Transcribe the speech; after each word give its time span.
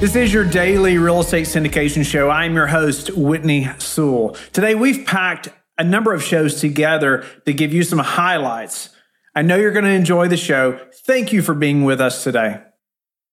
This 0.00 0.14
is 0.14 0.32
your 0.32 0.44
daily 0.44 0.96
real 0.96 1.18
estate 1.18 1.46
syndication 1.46 2.04
show. 2.04 2.30
I'm 2.30 2.54
your 2.54 2.68
host, 2.68 3.10
Whitney 3.16 3.68
Sewell. 3.78 4.36
Today, 4.52 4.76
we've 4.76 5.04
packed 5.04 5.48
a 5.76 5.82
number 5.82 6.14
of 6.14 6.22
shows 6.22 6.60
together 6.60 7.26
to 7.46 7.52
give 7.52 7.74
you 7.74 7.82
some 7.82 7.98
highlights. 7.98 8.90
I 9.34 9.42
know 9.42 9.56
you're 9.56 9.72
going 9.72 9.84
to 9.84 9.90
enjoy 9.90 10.28
the 10.28 10.36
show. 10.36 10.78
Thank 11.04 11.32
you 11.32 11.42
for 11.42 11.52
being 11.52 11.82
with 11.82 12.00
us 12.00 12.22
today. 12.22 12.62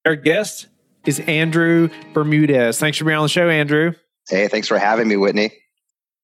Our 0.07 0.15
guest 0.15 0.65
is 1.05 1.19
Andrew 1.19 1.89
Bermudez. 2.15 2.79
Thanks 2.79 2.97
for 2.97 3.05
being 3.05 3.17
on 3.17 3.25
the 3.25 3.29
show, 3.29 3.47
Andrew. 3.47 3.93
Hey, 4.27 4.47
thanks 4.47 4.67
for 4.67 4.79
having 4.79 5.07
me, 5.07 5.17
Whitney. 5.17 5.51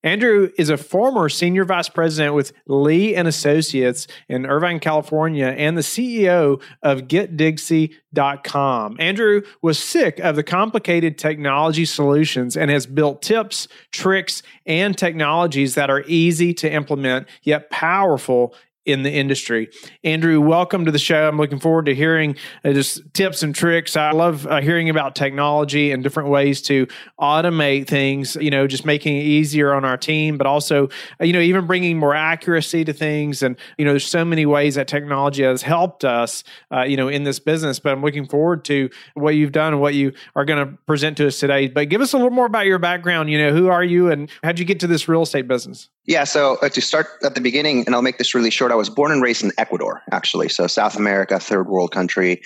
Andrew 0.03 0.49
is 0.57 0.69
a 0.69 0.77
former 0.77 1.29
senior 1.29 1.63
vice 1.63 1.89
president 1.89 2.33
with 2.33 2.53
Lee 2.65 3.15
and 3.15 3.27
Associates 3.27 4.07
in 4.27 4.45
Irvine, 4.47 4.79
California, 4.79 5.47
and 5.47 5.77
the 5.77 5.81
CEO 5.81 6.61
of 6.81 7.01
GetDigsy.com. 7.01 8.95
Andrew 8.99 9.41
was 9.61 9.77
sick 9.77 10.19
of 10.19 10.35
the 10.35 10.43
complicated 10.43 11.17
technology 11.17 11.85
solutions 11.85 12.57
and 12.57 12.71
has 12.71 12.85
built 12.85 13.21
tips, 13.21 13.67
tricks, 13.91 14.41
and 14.65 14.97
technologies 14.97 15.75
that 15.75 15.89
are 15.89 16.03
easy 16.07 16.53
to 16.55 16.71
implement 16.71 17.27
yet 17.43 17.69
powerful 17.69 18.55
in 18.85 19.03
the 19.03 19.11
industry. 19.11 19.69
Andrew, 20.03 20.41
welcome 20.41 20.85
to 20.85 20.91
the 20.91 20.99
show. 20.99 21.27
I'm 21.27 21.37
looking 21.37 21.59
forward 21.59 21.85
to 21.85 21.93
hearing 21.93 22.35
uh, 22.65 22.73
just 22.73 23.13
tips 23.13 23.43
and 23.43 23.53
tricks. 23.53 23.95
I 23.95 24.11
love 24.11 24.47
uh, 24.47 24.59
hearing 24.61 24.89
about 24.89 25.15
technology 25.15 25.91
and 25.91 26.01
different 26.01 26.29
ways 26.29 26.63
to 26.63 26.87
automate 27.19 27.87
things, 27.87 28.35
you 28.37 28.49
know, 28.49 28.65
just 28.65 28.85
making 28.85 29.17
it 29.17 29.23
easier 29.23 29.73
on 29.73 29.85
our 29.85 29.97
team, 29.97 30.37
but 30.37 30.47
also, 30.47 30.89
uh, 31.19 31.25
you 31.25 31.33
know, 31.33 31.39
even 31.39 31.67
bringing 31.67 31.97
more 31.99 32.15
accuracy 32.15 32.83
to 32.83 32.93
things. 32.93 33.43
And, 33.43 33.55
you 33.77 33.85
know, 33.85 33.91
there's 33.91 34.07
so 34.07 34.25
many 34.25 34.47
ways 34.47 34.75
that 34.75 34.87
technology 34.87 35.43
has 35.43 35.61
helped 35.61 36.03
us, 36.03 36.43
uh, 36.73 36.81
you 36.81 36.97
know, 36.97 37.07
in 37.07 37.23
this 37.23 37.39
business. 37.39 37.79
But 37.79 37.93
I'm 37.93 38.01
looking 38.01 38.27
forward 38.27 38.65
to 38.65 38.89
what 39.13 39.35
you've 39.35 39.51
done 39.51 39.73
and 39.73 39.81
what 39.81 39.93
you 39.93 40.13
are 40.35 40.45
going 40.45 40.67
to 40.67 40.77
present 40.87 41.17
to 41.17 41.27
us 41.27 41.39
today. 41.39 41.67
But 41.67 41.89
give 41.89 42.01
us 42.01 42.13
a 42.13 42.17
little 42.17 42.31
more 42.31 42.47
about 42.47 42.65
your 42.65 42.79
background. 42.79 43.29
You 43.29 43.37
know, 43.37 43.53
who 43.53 43.67
are 43.67 43.83
you 43.83 44.09
and 44.09 44.29
how'd 44.43 44.57
you 44.57 44.65
get 44.65 44.79
to 44.79 44.87
this 44.87 45.07
real 45.07 45.21
estate 45.21 45.47
business? 45.47 45.89
Yeah, 46.05 46.23
so 46.23 46.57
uh, 46.61 46.69
to 46.69 46.81
start 46.81 47.07
at 47.23 47.35
the 47.35 47.41
beginning, 47.41 47.85
and 47.85 47.93
I'll 47.93 48.01
make 48.01 48.17
this 48.17 48.33
really 48.33 48.49
short, 48.49 48.71
I 48.71 48.75
was 48.75 48.89
born 48.89 49.11
and 49.11 49.21
raised 49.21 49.43
in 49.43 49.51
Ecuador, 49.57 50.01
actually. 50.11 50.49
So 50.49 50.65
South 50.67 50.95
America, 50.97 51.39
third 51.39 51.67
world 51.67 51.91
country. 51.91 52.41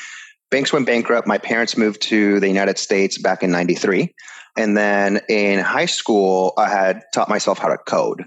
Banks 0.51 0.73
went 0.73 0.85
bankrupt. 0.85 1.27
My 1.27 1.37
parents 1.37 1.77
moved 1.77 2.01
to 2.03 2.39
the 2.39 2.47
United 2.47 2.77
States 2.77 3.17
back 3.17 3.43
in 3.43 3.51
93. 3.51 4.13
And 4.57 4.77
then 4.77 5.21
in 5.29 5.59
high 5.59 5.85
school, 5.85 6.53
I 6.57 6.69
had 6.69 7.01
taught 7.13 7.29
myself 7.29 7.57
how 7.57 7.69
to 7.69 7.77
code. 7.77 8.25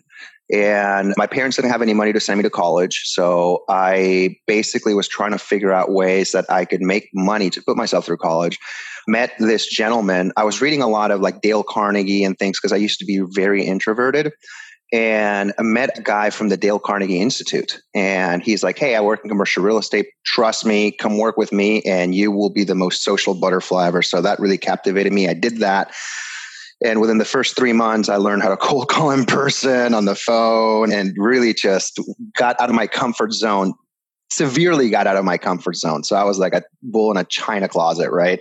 And 0.53 1.13
my 1.19 1.27
parents 1.27 1.57
didn't 1.57 1.71
have 1.71 1.83
any 1.83 1.93
money 1.93 2.13
to 2.15 2.21
send 2.21 2.39
me 2.39 2.43
to 2.43 2.51
college. 2.51 3.03
So 3.05 3.65
I 3.69 4.37
basically 4.47 4.95
was 4.95 5.07
trying 5.07 5.33
to 5.33 5.39
figure 5.39 5.73
out 5.73 5.93
ways 5.93 6.33
that 6.33 6.51
I 6.51 6.65
could 6.65 6.81
make 6.81 7.11
money 7.13 7.51
to 7.51 7.63
put 7.63 7.77
myself 7.77 8.07
through 8.07 8.17
college. 8.17 8.59
Met 9.07 9.33
this 9.39 9.67
gentleman. 9.67 10.33
I 10.39 10.45
was 10.45 10.63
reading 10.63 10.81
a 10.81 10.89
lot 10.89 11.11
of 11.11 11.21
like 11.21 11.43
Dale 11.43 11.63
Carnegie 11.63 12.25
and 12.25 12.39
things 12.39 12.59
because 12.59 12.73
I 12.73 12.77
used 12.77 12.99
to 13.01 13.05
be 13.05 13.21
very 13.35 13.65
introverted 13.65 14.33
and 14.93 15.53
I 15.59 15.63
met 15.63 15.99
a 15.99 16.03
guy 16.03 16.31
from 16.31 16.49
the 16.49 16.57
Dale 16.57 16.79
Carnegie 16.79 17.21
Institute. 17.21 17.81
And 17.95 18.43
he's 18.43 18.63
like, 18.63 18.79
Hey, 18.79 18.95
I 18.95 19.01
work 19.01 19.21
in 19.23 19.29
commercial 19.29 19.63
real 19.63 19.79
estate. 19.79 20.09
Trust 20.25 20.65
me, 20.65 20.93
come 20.93 21.19
work 21.19 21.37
with 21.37 21.53
me, 21.53 21.83
and 21.83 22.15
you 22.15 22.31
will 22.31 22.51
be 22.51 22.65
the 22.65 22.75
most 22.75 23.03
social 23.03 23.35
butterfly 23.35 23.87
ever. 23.87 24.03
So 24.03 24.23
that 24.23 24.39
really 24.39 24.59
captivated 24.59 25.13
me. 25.13 25.29
I 25.29 25.35
did 25.35 25.59
that. 25.59 25.93
And 26.85 27.01
within 27.01 27.19
the 27.19 27.25
first 27.25 27.57
three 27.57 27.73
months, 27.73 28.09
I 28.09 28.17
learned 28.17 28.43
how 28.43 28.51
to 28.51 28.57
cold 28.61 28.89
call 28.89 29.11
in 29.11 29.27
person 29.27 29.95
on 29.95 30.05
the 30.05 30.15
phone 30.15 30.93
and 30.93 31.15
really 31.19 31.53
just 31.53 32.01
got 32.37 32.61
out 32.61 32.71
of 32.71 32.75
my 32.75 32.87
comfort 32.87 33.33
zone 33.33 33.75
severely 34.31 34.91
got 34.91 35.07
out 35.07 35.17
of 35.17 35.25
my 35.25 35.39
comfort 35.39 35.75
zone. 35.75 36.05
So 36.05 36.15
I 36.17 36.25
was 36.25 36.39
like 36.39 36.53
a 36.53 36.63
bull 36.83 37.11
in 37.11 37.17
a 37.17 37.25
china 37.25 37.69
closet, 37.69 38.11
right? 38.11 38.41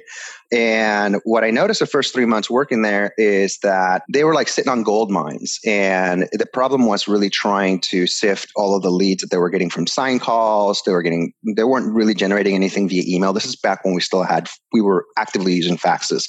And 0.52 1.18
what 1.24 1.44
I 1.44 1.52
noticed 1.52 1.80
the 1.80 1.86
first 1.86 2.14
three 2.14 2.26
months 2.26 2.50
working 2.50 2.82
there 2.82 3.14
is 3.18 3.58
that 3.64 4.04
they 4.12 4.24
were 4.24 4.34
like 4.34 4.48
sitting 4.48 4.72
on 4.72 4.84
gold 4.84 5.12
mines. 5.12 5.60
And 5.66 6.28
the 6.32 6.46
problem 6.46 6.86
was 6.86 7.08
really 7.08 7.30
trying 7.30 7.80
to 7.82 8.08
sift 8.08 8.52
all 8.56 8.76
of 8.76 8.82
the 8.82 8.90
leads 8.90 9.22
that 9.22 9.32
they 9.32 9.38
were 9.38 9.50
getting 9.50 9.70
from 9.70 9.88
sign 9.88 10.20
calls. 10.20 10.82
They 10.86 10.92
were 10.92 11.02
getting, 11.02 11.34
they 11.56 11.64
weren't 11.64 11.94
really 11.94 12.14
generating 12.14 12.56
anything 12.56 12.88
via 12.88 13.04
email. 13.06 13.34
This 13.34 13.46
is 13.46 13.56
back 13.56 13.84
when 13.84 13.94
we 13.94 14.02
still 14.02 14.24
had, 14.24 14.50
we 14.72 14.82
were 14.82 15.06
actively 15.18 15.54
using 15.54 15.78
faxes. 15.78 16.28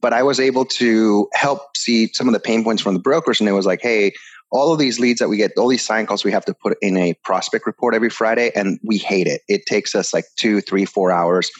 But 0.00 0.12
I 0.12 0.22
was 0.22 0.40
able 0.40 0.64
to 0.64 1.28
help 1.34 1.76
see 1.76 2.10
some 2.12 2.28
of 2.28 2.34
the 2.34 2.40
pain 2.40 2.64
points 2.64 2.82
from 2.82 2.94
the 2.94 3.00
brokers. 3.00 3.40
And 3.40 3.48
it 3.48 3.52
was 3.52 3.66
like, 3.66 3.82
hey, 3.82 4.12
all 4.50 4.72
of 4.72 4.78
these 4.78 4.98
leads 4.98 5.20
that 5.20 5.28
we 5.28 5.36
get, 5.36 5.52
all 5.56 5.68
these 5.68 5.84
sign 5.84 6.06
calls 6.06 6.24
we 6.24 6.32
have 6.32 6.44
to 6.44 6.54
put 6.54 6.76
in 6.82 6.96
a 6.96 7.14
prospect 7.24 7.66
report 7.66 7.94
every 7.94 8.10
Friday, 8.10 8.50
and 8.54 8.78
we 8.84 8.98
hate 8.98 9.26
it. 9.26 9.42
It 9.48 9.66
takes 9.66 9.94
us 9.94 10.12
like 10.12 10.24
two, 10.36 10.60
three, 10.60 10.84
four 10.84 11.10
hours. 11.10 11.50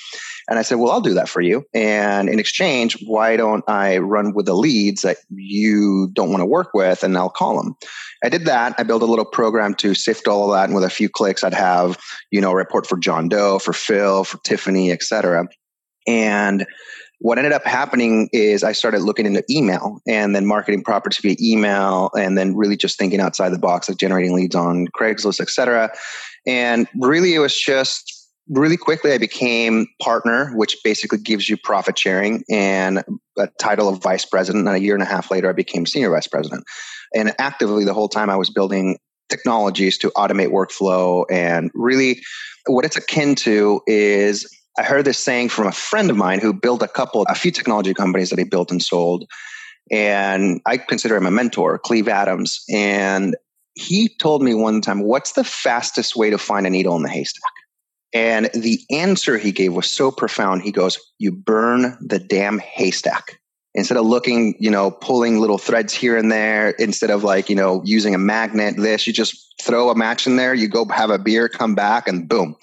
And 0.48 0.58
I 0.58 0.62
said, 0.62 0.78
well, 0.78 0.90
I'll 0.90 1.00
do 1.00 1.14
that 1.14 1.28
for 1.28 1.40
you. 1.40 1.64
And 1.72 2.28
in 2.28 2.40
exchange, 2.40 2.96
why 3.06 3.36
don't 3.36 3.62
I 3.68 3.98
run 3.98 4.34
with 4.34 4.46
the 4.46 4.54
leads 4.54 5.02
that 5.02 5.18
you 5.30 6.10
don't 6.12 6.30
want 6.30 6.40
to 6.40 6.46
work 6.46 6.70
with 6.74 7.04
and 7.04 7.16
I'll 7.16 7.30
call 7.30 7.62
them. 7.62 7.76
I 8.24 8.28
did 8.28 8.46
that. 8.46 8.74
I 8.76 8.82
built 8.82 9.02
a 9.02 9.06
little 9.06 9.24
program 9.24 9.74
to 9.76 9.94
sift 9.94 10.26
all 10.26 10.44
of 10.44 10.56
that. 10.56 10.64
And 10.64 10.74
with 10.74 10.82
a 10.82 10.90
few 10.90 11.08
clicks, 11.08 11.44
I'd 11.44 11.54
have, 11.54 11.98
you 12.32 12.40
know, 12.40 12.50
a 12.50 12.56
report 12.56 12.86
for 12.86 12.98
John 12.98 13.28
Doe, 13.28 13.60
for 13.60 13.72
Phil, 13.72 14.24
for 14.24 14.38
Tiffany, 14.38 14.90
etc. 14.90 15.46
And 16.08 16.66
what 17.20 17.36
ended 17.36 17.52
up 17.52 17.66
happening 17.66 18.30
is 18.32 18.64
I 18.64 18.72
started 18.72 19.02
looking 19.02 19.26
into 19.26 19.44
email 19.50 20.00
and 20.08 20.34
then 20.34 20.46
marketing 20.46 20.82
properties 20.82 21.18
via 21.18 21.36
email 21.40 22.10
and 22.18 22.36
then 22.36 22.56
really 22.56 22.78
just 22.78 22.98
thinking 22.98 23.20
outside 23.20 23.50
the 23.50 23.58
box, 23.58 23.88
like 23.88 23.98
generating 23.98 24.34
leads 24.34 24.54
on 24.54 24.86
Craigslist, 24.88 25.38
et 25.38 25.50
cetera. 25.50 25.90
And 26.46 26.88
really, 26.98 27.34
it 27.34 27.38
was 27.38 27.58
just 27.58 28.16
really 28.48 28.78
quickly 28.78 29.12
I 29.12 29.18
became 29.18 29.86
partner, 30.02 30.50
which 30.56 30.78
basically 30.82 31.18
gives 31.18 31.46
you 31.46 31.58
profit 31.58 31.98
sharing 31.98 32.42
and 32.50 33.04
a 33.38 33.48
title 33.60 33.90
of 33.90 34.02
vice 34.02 34.24
president. 34.24 34.66
And 34.66 34.74
a 34.74 34.80
year 34.80 34.94
and 34.94 35.02
a 35.02 35.06
half 35.06 35.30
later, 35.30 35.50
I 35.50 35.52
became 35.52 35.84
senior 35.84 36.10
vice 36.10 36.26
president. 36.26 36.64
And 37.14 37.34
actively, 37.38 37.84
the 37.84 37.94
whole 37.94 38.08
time, 38.08 38.30
I 38.30 38.36
was 38.36 38.48
building 38.48 38.98
technologies 39.28 39.98
to 39.98 40.10
automate 40.12 40.48
workflow. 40.48 41.26
And 41.30 41.70
really, 41.74 42.22
what 42.66 42.86
it's 42.86 42.96
akin 42.96 43.34
to 43.36 43.82
is 43.86 44.48
I 44.80 44.82
heard 44.82 45.04
this 45.04 45.18
saying 45.18 45.50
from 45.50 45.66
a 45.66 45.72
friend 45.72 46.08
of 46.08 46.16
mine 46.16 46.40
who 46.40 46.54
built 46.54 46.82
a 46.82 46.88
couple, 46.88 47.26
a 47.28 47.34
few 47.34 47.50
technology 47.50 47.92
companies 47.92 48.30
that 48.30 48.38
he 48.38 48.46
built 48.46 48.70
and 48.70 48.82
sold. 48.82 49.26
And 49.90 50.62
I 50.64 50.78
consider 50.78 51.16
him 51.16 51.26
a 51.26 51.30
mentor, 51.30 51.78
Cleve 51.78 52.08
Adams. 52.08 52.64
And 52.70 53.36
he 53.74 54.08
told 54.08 54.42
me 54.42 54.54
one 54.54 54.80
time, 54.80 55.02
What's 55.02 55.32
the 55.32 55.44
fastest 55.44 56.16
way 56.16 56.30
to 56.30 56.38
find 56.38 56.66
a 56.66 56.70
needle 56.70 56.96
in 56.96 57.02
the 57.02 57.10
haystack? 57.10 57.52
And 58.14 58.48
the 58.54 58.80
answer 58.90 59.36
he 59.36 59.52
gave 59.52 59.74
was 59.74 59.86
so 59.86 60.10
profound. 60.10 60.62
He 60.62 60.72
goes, 60.72 60.98
You 61.18 61.30
burn 61.30 61.98
the 62.00 62.18
damn 62.18 62.58
haystack. 62.58 63.38
Instead 63.74 63.98
of 63.98 64.06
looking, 64.06 64.54
you 64.60 64.70
know, 64.70 64.90
pulling 64.90 65.40
little 65.40 65.58
threads 65.58 65.92
here 65.92 66.16
and 66.16 66.32
there, 66.32 66.70
instead 66.70 67.10
of 67.10 67.22
like, 67.22 67.50
you 67.50 67.54
know, 67.54 67.82
using 67.84 68.14
a 68.14 68.18
magnet, 68.18 68.76
this, 68.78 69.06
you 69.06 69.12
just 69.12 69.54
throw 69.60 69.90
a 69.90 69.94
match 69.94 70.26
in 70.26 70.36
there, 70.36 70.54
you 70.54 70.68
go 70.68 70.86
have 70.86 71.10
a 71.10 71.18
beer, 71.18 71.50
come 71.50 71.74
back, 71.74 72.08
and 72.08 72.26
boom, 72.26 72.56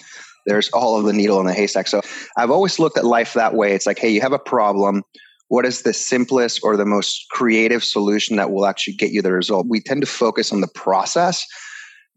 there's 0.48 0.70
all 0.70 0.98
of 0.98 1.06
the 1.06 1.14
needle 1.14 1.40
in 1.40 1.46
the 1.46 1.54
haystack. 1.54 1.88
So 1.88 2.02
I've 2.38 2.50
always 2.50 2.80
looked 2.80 2.98
at 2.98 3.06
life 3.06 3.34
that 3.34 3.54
way. 3.54 3.74
It's 3.74 3.86
like, 3.86 4.00
hey, 4.00 4.10
you 4.10 4.22
have 4.22 4.34
a 4.34 4.40
problem. 4.40 5.04
What 5.50 5.66
is 5.66 5.84
the 5.84 5.94
simplest 5.94 6.62
or 6.64 6.76
the 6.76 6.86
most 6.86 7.26
creative 7.32 7.84
solution 7.84 8.38
that 8.38 8.52
will 8.52 8.66
actually 8.66 8.96
get 8.96 9.12
you 9.12 9.22
the 9.22 9.32
result? 9.32 9.68
We 9.70 9.82
tend 9.82 10.02
to 10.02 10.08
focus 10.08 10.52
on 10.52 10.62
the 10.62 10.68
process 10.68 11.46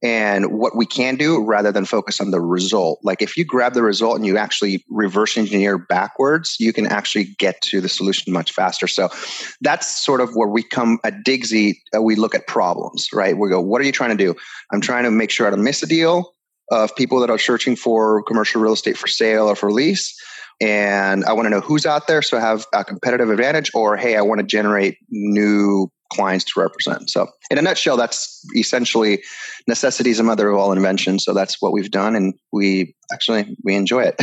and 0.02 0.58
what 0.58 0.74
we 0.74 0.86
can 0.86 1.16
do 1.16 1.44
rather 1.44 1.70
than 1.70 1.84
focus 1.84 2.20
on 2.20 2.30
the 2.30 2.41
result. 2.41 3.00
Like 3.02 3.20
if 3.20 3.36
you 3.36 3.44
grab 3.44 3.74
the 3.74 3.82
result 3.82 4.16
and 4.16 4.24
you 4.24 4.38
actually 4.38 4.82
reverse 4.88 5.36
engineer 5.36 5.76
backwards, 5.76 6.56
you 6.58 6.72
can 6.72 6.86
actually 6.86 7.34
get 7.38 7.60
to 7.62 7.80
the 7.82 7.88
solution 7.88 8.32
much 8.32 8.52
faster. 8.52 8.86
So 8.86 9.10
that's 9.60 10.02
sort 10.02 10.22
of 10.22 10.34
where 10.34 10.48
we 10.48 10.62
come 10.62 10.98
at 11.04 11.22
Digsy. 11.24 11.74
Uh, 11.94 12.00
we 12.00 12.16
look 12.16 12.34
at 12.34 12.47
problems, 12.47 13.08
right? 13.12 13.36
We 13.36 13.50
go, 13.50 13.60
what 13.60 13.80
are 13.82 13.84
you 13.84 13.92
trying 13.92 14.16
to 14.16 14.24
do? 14.24 14.34
I'm 14.72 14.80
trying 14.80 15.04
to 15.04 15.10
make 15.10 15.30
sure 15.30 15.47
I 15.47 15.50
don't 15.50 15.62
miss 15.62 15.82
a 15.82 15.86
deal 15.86 16.32
of 16.70 16.94
people 16.97 17.20
that 17.20 17.31
are 17.31 17.38
searching 17.38 17.76
for 17.76 18.22
commercial 18.25 18.60
real 18.60 18.72
estate 18.72 18.97
for 18.97 19.06
sale 19.06 19.47
or 19.47 19.56
for 19.56 19.72
lease. 19.72 20.14
And 20.60 21.24
I 21.24 21.33
want 21.33 21.47
to 21.47 21.50
know 21.50 21.60
who's 21.60 21.86
out 21.86 22.06
there 22.06 22.21
so 22.21 22.36
I 22.36 22.41
have 22.41 22.66
a 22.74 22.84
competitive 22.84 23.30
advantage, 23.30 23.71
or 23.74 23.97
hey, 23.97 24.16
I 24.16 24.21
want 24.21 24.41
to 24.41 24.47
generate 24.47 24.98
new 25.09 25.91
clients 26.12 26.44
to 26.44 26.60
represent. 26.60 27.09
So, 27.09 27.28
in 27.50 27.56
a 27.56 27.62
nutshell, 27.62 27.97
that's 27.97 28.44
essentially 28.54 29.22
necessity 29.66 30.10
is 30.10 30.21
a 30.21 30.22
mother 30.22 30.48
of 30.48 30.59
all 30.59 30.72
invention. 30.72 31.18
So 31.18 31.33
that's 31.33 31.60
what 31.60 31.72
we've 31.72 31.91
done, 31.91 32.16
and 32.16 32.34
we 32.53 32.95
actually 33.12 33.57
we 33.62 33.74
enjoy 33.74 34.04
it. 34.04 34.16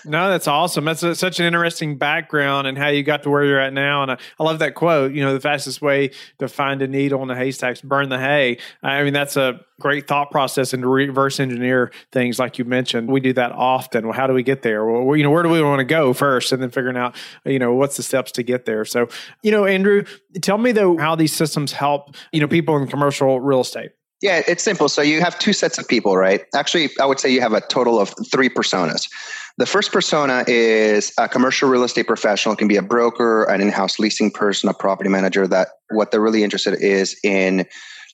no, 0.04 0.30
that's 0.30 0.48
awesome. 0.48 0.84
That's 0.84 1.02
a, 1.02 1.14
such 1.14 1.40
an 1.40 1.46
interesting 1.46 1.98
background 1.98 2.66
and 2.66 2.76
how 2.76 2.88
you 2.88 3.02
got 3.02 3.22
to 3.24 3.30
where 3.30 3.44
you're 3.44 3.60
at 3.60 3.72
now. 3.72 4.02
And 4.02 4.12
I, 4.12 4.18
I, 4.38 4.44
love 4.44 4.58
that 4.60 4.74
quote. 4.74 5.12
You 5.12 5.22
know, 5.22 5.34
the 5.34 5.40
fastest 5.40 5.80
way 5.80 6.10
to 6.38 6.48
find 6.48 6.82
a 6.82 6.88
needle 6.88 7.22
in 7.22 7.30
a 7.30 7.36
haystack 7.36 7.76
is 7.76 7.82
burn 7.82 8.08
the 8.08 8.18
hay. 8.18 8.58
I 8.82 9.02
mean, 9.02 9.12
that's 9.12 9.36
a 9.36 9.60
great 9.80 10.06
thought 10.06 10.30
process 10.30 10.72
and 10.72 10.82
to 10.82 10.88
reverse 10.88 11.40
engineer 11.40 11.92
things 12.12 12.38
like 12.38 12.58
you 12.58 12.64
mentioned. 12.64 13.10
We 13.10 13.20
do 13.20 13.32
that 13.34 13.52
often. 13.52 14.06
Well, 14.06 14.16
how 14.16 14.26
do 14.26 14.34
we 14.34 14.42
get 14.42 14.62
there? 14.62 14.84
Well, 14.84 15.16
you 15.16 15.24
know, 15.24 15.30
where 15.30 15.42
do 15.42 15.48
we 15.48 15.62
want 15.62 15.80
to 15.80 15.84
go 15.84 16.12
first, 16.12 16.52
and 16.52 16.62
then 16.62 16.70
figuring 16.70 16.96
out, 16.96 17.16
you 17.44 17.58
know, 17.58 17.74
what's 17.74 17.96
the 17.96 18.02
steps 18.02 18.32
to 18.32 18.42
get 18.42 18.64
there. 18.64 18.84
So, 18.84 19.08
you 19.42 19.50
know, 19.50 19.66
Andrew, 19.66 20.04
tell 20.40 20.58
me 20.58 20.72
though 20.72 20.96
how 20.96 21.14
these 21.14 21.34
systems 21.34 21.72
help 21.72 22.14
you 22.32 22.40
know 22.40 22.48
people 22.48 22.76
in 22.76 22.88
commercial 22.88 23.40
real 23.40 23.60
estate. 23.60 23.92
Yeah, 24.22 24.42
it's 24.46 24.62
simple. 24.62 24.88
So 24.88 25.02
you 25.02 25.20
have 25.20 25.36
two 25.38 25.52
sets 25.52 25.78
of 25.78 25.88
people, 25.88 26.16
right? 26.16 26.42
Actually, 26.54 26.90
I 27.00 27.06
would 27.06 27.18
say 27.18 27.30
you 27.30 27.40
have 27.40 27.52
a 27.52 27.60
total 27.60 27.98
of 27.98 28.14
three 28.30 28.48
personas. 28.48 29.08
The 29.58 29.66
first 29.66 29.92
persona 29.92 30.44
is 30.46 31.12
a 31.18 31.28
commercial 31.28 31.68
real 31.68 31.84
estate 31.84 32.06
professional, 32.06 32.54
it 32.54 32.58
can 32.58 32.68
be 32.68 32.76
a 32.76 32.82
broker, 32.82 33.44
an 33.44 33.60
in-house 33.60 33.98
leasing 33.98 34.30
person, 34.30 34.68
a 34.68 34.74
property 34.74 35.10
manager 35.10 35.46
that 35.48 35.68
what 35.90 36.10
they're 36.10 36.22
really 36.22 36.42
interested 36.42 36.80
is 36.80 37.18
in 37.22 37.66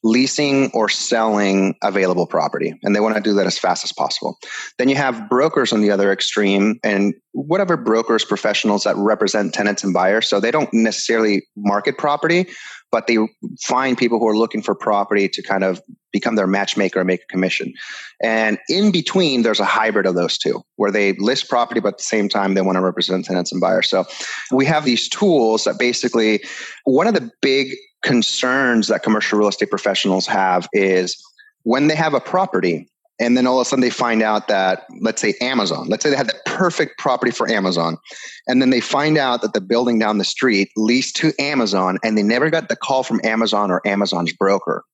leasing 0.04 0.70
or 0.72 0.88
selling 0.88 1.74
available 1.82 2.26
property 2.26 2.72
and 2.82 2.94
they 2.94 3.00
want 3.00 3.16
to 3.16 3.20
do 3.20 3.34
that 3.34 3.46
as 3.46 3.58
fast 3.58 3.82
as 3.82 3.92
possible 3.92 4.38
then 4.78 4.88
you 4.88 4.94
have 4.94 5.28
brokers 5.28 5.72
on 5.72 5.80
the 5.80 5.90
other 5.90 6.12
extreme 6.12 6.78
and 6.84 7.14
whatever 7.32 7.76
brokers 7.76 8.24
professionals 8.24 8.84
that 8.84 8.96
represent 8.96 9.52
tenants 9.52 9.82
and 9.82 9.92
buyers 9.92 10.28
so 10.28 10.38
they 10.38 10.52
don't 10.52 10.72
necessarily 10.72 11.42
market 11.56 11.98
property 11.98 12.46
but 12.90 13.06
they 13.06 13.18
find 13.60 13.98
people 13.98 14.18
who 14.18 14.28
are 14.28 14.36
looking 14.36 14.62
for 14.62 14.74
property 14.74 15.28
to 15.28 15.42
kind 15.42 15.64
of 15.64 15.82
become 16.12 16.36
their 16.36 16.46
matchmaker 16.46 17.00
and 17.00 17.06
make 17.06 17.22
a 17.22 17.26
commission. 17.26 17.72
And 18.22 18.58
in 18.68 18.90
between, 18.90 19.42
there's 19.42 19.60
a 19.60 19.64
hybrid 19.64 20.06
of 20.06 20.14
those 20.14 20.38
two 20.38 20.62
where 20.76 20.90
they 20.90 21.12
list 21.14 21.48
property, 21.48 21.80
but 21.80 21.94
at 21.94 21.98
the 21.98 22.04
same 22.04 22.28
time, 22.28 22.54
they 22.54 22.62
want 22.62 22.76
to 22.76 22.82
represent 22.82 23.24
tenants 23.24 23.52
and 23.52 23.60
buyers. 23.60 23.90
So 23.90 24.04
we 24.50 24.64
have 24.66 24.84
these 24.84 25.08
tools 25.08 25.64
that 25.64 25.78
basically, 25.78 26.42
one 26.84 27.06
of 27.06 27.14
the 27.14 27.30
big 27.42 27.74
concerns 28.02 28.88
that 28.88 29.02
commercial 29.02 29.38
real 29.38 29.48
estate 29.48 29.70
professionals 29.70 30.26
have 30.26 30.68
is 30.72 31.22
when 31.64 31.88
they 31.88 31.96
have 31.96 32.14
a 32.14 32.20
property, 32.20 32.88
and 33.20 33.36
then 33.36 33.46
all 33.46 33.58
of 33.58 33.66
a 33.66 33.68
sudden 33.68 33.80
they 33.80 33.90
find 33.90 34.22
out 34.22 34.48
that 34.48 34.84
let's 35.00 35.20
say 35.20 35.34
amazon 35.40 35.86
let's 35.88 36.02
say 36.02 36.10
they 36.10 36.16
had 36.16 36.28
the 36.28 36.40
perfect 36.46 36.98
property 36.98 37.30
for 37.30 37.48
amazon. 37.50 37.96
And 38.46 38.60
then 38.60 38.70
they 38.70 38.80
find 38.80 39.18
out 39.18 39.42
that 39.42 39.52
the 39.52 39.60
building 39.60 39.98
down 39.98 40.18
the 40.18 40.24
street 40.24 40.70
leased 40.76 41.16
to 41.16 41.32
amazon 41.38 41.98
and 42.02 42.16
they 42.16 42.22
never 42.22 42.50
got 42.50 42.68
the 42.68 42.76
call 42.76 43.02
from 43.02 43.20
amazon 43.24 43.70
or 43.70 43.80
amazon's 43.86 44.32
broker 44.32 44.84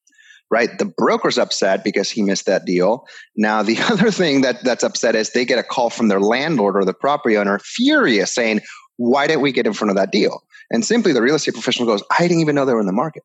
right? 0.51 0.79
The 0.79 0.85
broker's 0.85 1.39
upset 1.39 1.83
because 1.83 2.11
he 2.11 2.23
missed 2.23 2.47
that 2.47 2.65
deal. 2.65 3.07
Now 3.35 3.63
the 3.63 3.79
other 3.91 4.11
thing 4.11 4.43
that 4.43 4.63
that's 4.63 4.85
upset 4.85 5.17
is 5.17 5.31
they 5.31 5.45
get 5.45 5.59
a 5.59 5.65
call 5.65 5.91
from 5.91 6.09
their 6.09 6.21
landlord 6.21 6.77
or 6.77 6.85
the 6.85 6.95
property 6.95 7.37
owner 7.37 7.59
furious 7.59 8.33
saying 8.33 8.61
why 8.97 9.27
didn't 9.27 9.43
we 9.43 9.51
get 9.51 9.67
in 9.67 9.73
front 9.73 9.91
of 9.91 9.97
that 9.97 10.13
deal 10.13 10.45
and 10.71 10.85
simply 10.85 11.13
the 11.13 11.23
real 11.23 11.35
estate 11.35 11.55
professional 11.55 11.87
goes, 11.87 12.03
I 12.19 12.23
didn't 12.23 12.41
even 12.41 12.55
know 12.55 12.65
they 12.65 12.75
were 12.75 12.81
in 12.81 12.87
the 12.87 12.93
market. 12.93 13.23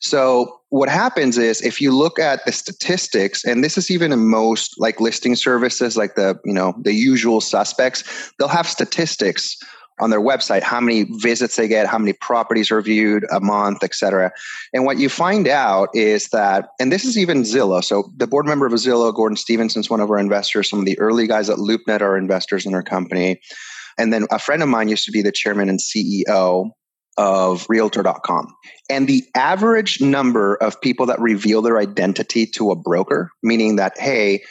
So 0.00 0.60
what 0.70 0.88
happens 0.88 1.38
is 1.38 1.62
if 1.62 1.80
you 1.80 1.96
look 1.96 2.18
at 2.18 2.44
the 2.44 2.52
statistics, 2.52 3.44
and 3.44 3.62
this 3.62 3.76
is 3.76 3.90
even 3.90 4.12
in 4.12 4.28
most 4.28 4.74
like 4.78 5.00
listing 5.00 5.36
services, 5.36 5.96
like 5.96 6.14
the, 6.14 6.38
you 6.44 6.52
know, 6.52 6.74
the 6.82 6.92
usual 6.92 7.40
suspects, 7.40 8.32
they'll 8.38 8.48
have 8.48 8.66
statistics 8.66 9.56
on 9.98 10.10
their 10.10 10.20
website 10.20 10.62
how 10.62 10.80
many 10.80 11.04
visits 11.22 11.56
they 11.56 11.66
get 11.66 11.86
how 11.86 11.96
many 11.96 12.12
properties 12.12 12.70
are 12.70 12.82
viewed 12.82 13.24
a 13.32 13.40
month 13.40 13.82
et 13.82 13.94
cetera. 13.94 14.30
And 14.74 14.84
what 14.84 14.98
you 14.98 15.08
find 15.08 15.48
out 15.48 15.88
is 15.94 16.28
that 16.28 16.68
and 16.78 16.92
this 16.92 17.04
is 17.04 17.16
even 17.16 17.42
zillow. 17.42 17.82
So 17.82 18.12
the 18.16 18.26
board 18.26 18.46
member 18.46 18.66
of 18.66 18.72
zillow 18.74 19.14
gordon 19.14 19.36
stephenson's 19.36 19.88
one 19.88 20.00
of 20.00 20.10
our 20.10 20.18
investors 20.18 20.68
some 20.68 20.80
of 20.80 20.84
the 20.84 20.98
early 20.98 21.26
guys 21.26 21.48
at 21.48 21.56
loopnet 21.56 22.02
are 22.02 22.18
investors 22.18 22.66
in 22.66 22.74
our 22.74 22.82
company 22.82 23.40
and 23.98 24.12
then 24.12 24.26
a 24.30 24.38
friend 24.38 24.62
of 24.62 24.68
mine 24.68 24.88
used 24.88 25.04
to 25.06 25.12
be 25.12 25.22
the 25.22 25.32
chairman 25.32 25.68
and 25.68 25.80
ceo 25.80 26.70
of 27.16 27.66
realtor.com. 27.68 28.54
And 28.90 29.08
the 29.08 29.24
average 29.34 30.00
number 30.00 30.56
of 30.56 30.80
people 30.80 31.06
that 31.06 31.18
reveal 31.18 31.62
their 31.62 31.78
identity 31.78 32.46
to 32.48 32.70
a 32.70 32.76
broker, 32.76 33.30
meaning 33.42 33.76
that, 33.76 33.98
hey, 33.98 34.44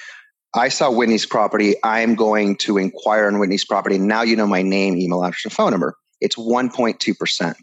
I 0.55 0.69
saw 0.69 0.89
Whitney's 0.89 1.25
property. 1.25 1.75
I'm 1.83 2.15
going 2.15 2.55
to 2.57 2.77
inquire 2.77 3.27
on 3.27 3.39
Whitney's 3.39 3.65
property. 3.65 3.97
Now 3.97 4.21
you 4.21 4.35
know 4.35 4.47
my 4.47 4.61
name, 4.61 4.97
email 4.97 5.23
address, 5.23 5.43
and 5.43 5.53
phone 5.53 5.71
number. 5.71 5.95
It's 6.21 6.37
1.2%. 6.37 7.55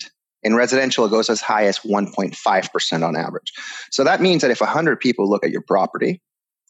In 0.44 0.54
residential, 0.54 1.06
it 1.06 1.10
goes 1.10 1.30
as 1.30 1.40
high 1.40 1.66
as 1.66 1.78
1.5% 1.80 3.06
on 3.06 3.16
average. 3.16 3.52
So 3.90 4.04
that 4.04 4.20
means 4.20 4.42
that 4.42 4.50
if 4.50 4.60
100 4.60 5.00
people 5.00 5.28
look 5.28 5.44
at 5.44 5.50
your 5.50 5.62
property, 5.62 6.20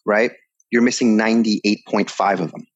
right, 0.07 0.31
you're 0.71 0.83
missing 0.83 1.19
98.5 1.19 2.41
of 2.41 2.53
them. 2.53 2.67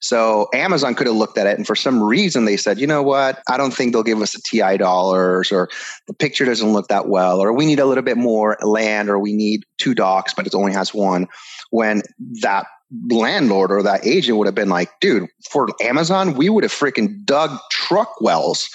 So 0.00 0.48
Amazon 0.54 0.94
could 0.94 1.06
have 1.06 1.16
looked 1.16 1.38
at 1.38 1.46
it 1.46 1.56
and 1.56 1.66
for 1.66 1.74
some 1.74 2.02
reason 2.02 2.44
they 2.44 2.56
said, 2.56 2.78
you 2.78 2.86
know 2.86 3.02
what, 3.02 3.42
I 3.48 3.56
don't 3.56 3.72
think 3.72 3.92
they'll 3.92 4.02
give 4.02 4.22
us 4.22 4.34
a 4.34 4.42
TI 4.42 4.76
dollars 4.76 5.50
or 5.50 5.68
the 6.06 6.14
picture 6.14 6.44
doesn't 6.44 6.72
look 6.72 6.88
that 6.88 7.08
well, 7.08 7.40
or 7.40 7.52
we 7.52 7.66
need 7.66 7.80
a 7.80 7.84
little 7.84 8.04
bit 8.04 8.16
more 8.16 8.56
land 8.62 9.08
or 9.10 9.18
we 9.18 9.32
need 9.32 9.64
two 9.78 9.94
docks, 9.94 10.32
but 10.34 10.46
it 10.46 10.54
only 10.54 10.72
has 10.72 10.94
one. 10.94 11.26
When 11.70 12.02
that 12.42 12.66
landlord 13.10 13.72
or 13.72 13.82
that 13.82 14.06
agent 14.06 14.38
would 14.38 14.46
have 14.46 14.54
been 14.54 14.68
like, 14.68 14.88
dude, 15.00 15.28
for 15.50 15.68
Amazon, 15.82 16.34
we 16.34 16.48
would 16.48 16.64
have 16.64 16.72
freaking 16.72 17.24
dug 17.24 17.58
truck 17.70 18.20
wells 18.20 18.70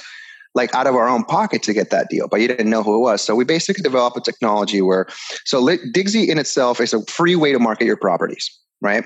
like 0.55 0.75
out 0.75 0.85
of 0.85 0.95
our 0.95 1.07
own 1.07 1.23
pocket 1.23 1.63
to 1.63 1.73
get 1.73 1.89
that 1.89 2.09
deal, 2.09 2.27
but 2.27 2.39
you 2.39 2.47
didn't 2.47 2.69
know 2.69 2.83
who 2.83 2.95
it 2.97 2.99
was. 2.99 3.23
So 3.23 3.33
we 3.33 3.43
basically 3.43 3.81
developed 3.81 4.17
a 4.17 4.21
technology 4.21 4.83
where, 4.83 5.07
so 5.45 5.65
Digsy 5.65 6.27
in 6.27 6.37
itself 6.37 6.79
is 6.79 6.93
a 6.93 7.03
free 7.05 7.35
way 7.35 7.51
to 7.51 7.57
market 7.59 7.85
your 7.85 7.97
properties 7.97 8.51
right? 8.83 9.05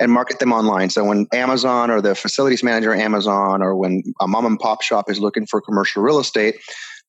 And 0.00 0.10
market 0.10 0.38
them 0.38 0.52
online. 0.52 0.90
So 0.90 1.04
when 1.04 1.26
Amazon 1.32 1.90
or 1.90 2.00
the 2.00 2.14
facilities 2.14 2.62
manager 2.62 2.94
Amazon 2.94 3.62
or 3.62 3.76
when 3.76 4.02
a 4.20 4.26
mom 4.26 4.46
and 4.46 4.58
pop 4.58 4.82
shop 4.82 5.10
is 5.10 5.20
looking 5.20 5.46
for 5.46 5.60
commercial 5.60 6.02
real 6.02 6.18
estate, 6.18 6.56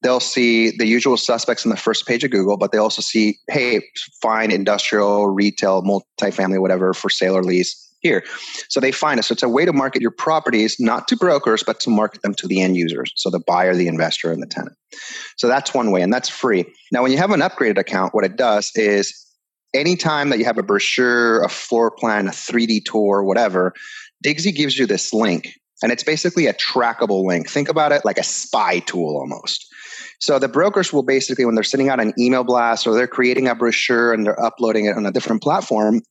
they'll 0.03 0.19
see 0.19 0.71
the 0.77 0.85
usual 0.85 1.17
suspects 1.17 1.65
on 1.65 1.69
the 1.69 1.77
first 1.77 2.05
page 2.05 2.23
of 2.23 2.31
Google, 2.31 2.57
but 2.57 2.71
they 2.71 2.77
also 2.77 3.01
see, 3.01 3.37
hey, 3.49 3.81
find 4.21 4.51
industrial, 4.51 5.27
retail, 5.27 5.81
multifamily, 5.83 6.61
whatever 6.61 6.93
for 6.93 7.09
sale 7.09 7.35
or 7.35 7.43
lease 7.43 7.85
here. 8.01 8.23
So 8.69 8.79
they 8.79 8.93
find 8.93 9.19
us. 9.19 9.27
So 9.27 9.33
it's 9.33 9.43
a 9.43 9.49
way 9.49 9.65
to 9.65 9.73
market 9.73 10.01
your 10.01 10.11
properties, 10.11 10.77
not 10.79 11.07
to 11.09 11.17
brokers, 11.17 11.63
but 11.63 11.79
to 11.81 11.89
market 11.89 12.21
them 12.21 12.33
to 12.35 12.47
the 12.47 12.61
end 12.61 12.77
users. 12.77 13.11
So 13.15 13.29
the 13.29 13.41
buyer, 13.41 13.75
the 13.75 13.87
investor, 13.87 14.31
and 14.31 14.41
the 14.41 14.47
tenant. 14.47 14.75
So 15.37 15.47
that's 15.47 15.73
one 15.73 15.91
way, 15.91 16.01
and 16.01 16.13
that's 16.13 16.29
free. 16.29 16.65
Now, 16.93 17.03
when 17.03 17.11
you 17.11 17.17
have 17.17 17.31
an 17.31 17.41
upgraded 17.41 17.77
account, 17.77 18.13
what 18.13 18.23
it 18.23 18.37
does 18.37 18.71
is 18.75 19.13
anytime 19.73 20.29
that 20.29 20.39
you 20.39 20.45
have 20.45 20.57
a 20.57 20.63
brochure, 20.63 21.41
a 21.43 21.49
floor 21.49 21.91
plan, 21.91 22.27
a 22.27 22.31
3D 22.31 22.85
tour, 22.85 23.23
whatever, 23.23 23.73
Digsy 24.23 24.53
gives 24.53 24.77
you 24.77 24.85
this 24.85 25.13
link. 25.13 25.49
And 25.81 25.91
it's 25.91 26.03
basically 26.03 26.47
a 26.47 26.53
trackable 26.53 27.25
link. 27.25 27.49
Think 27.49 27.69
about 27.69 27.91
it 27.91 28.03
like 28.03 28.17
a 28.17 28.23
spy 28.23 28.79
tool 28.79 29.17
almost. 29.17 29.65
So 30.19 30.37
the 30.37 30.49
brokers 30.49 30.91
will 30.91 31.03
basically, 31.03 31.45
when 31.45 31.55
they're 31.55 31.63
sending 31.63 31.87
out 31.87 32.01
an 32.01 32.13
email 32.19 32.43
blast 32.43 32.85
or 32.85 32.93
they're 32.93 33.07
creating 33.07 33.47
a 33.47 33.55
brochure 33.55 34.11
and 34.11 34.25
they're 34.25 34.41
uploading 34.43 34.85
it 34.85 34.97
on 34.97 35.05
a 35.05 35.11
different 35.11 35.41
platform, 35.41 36.01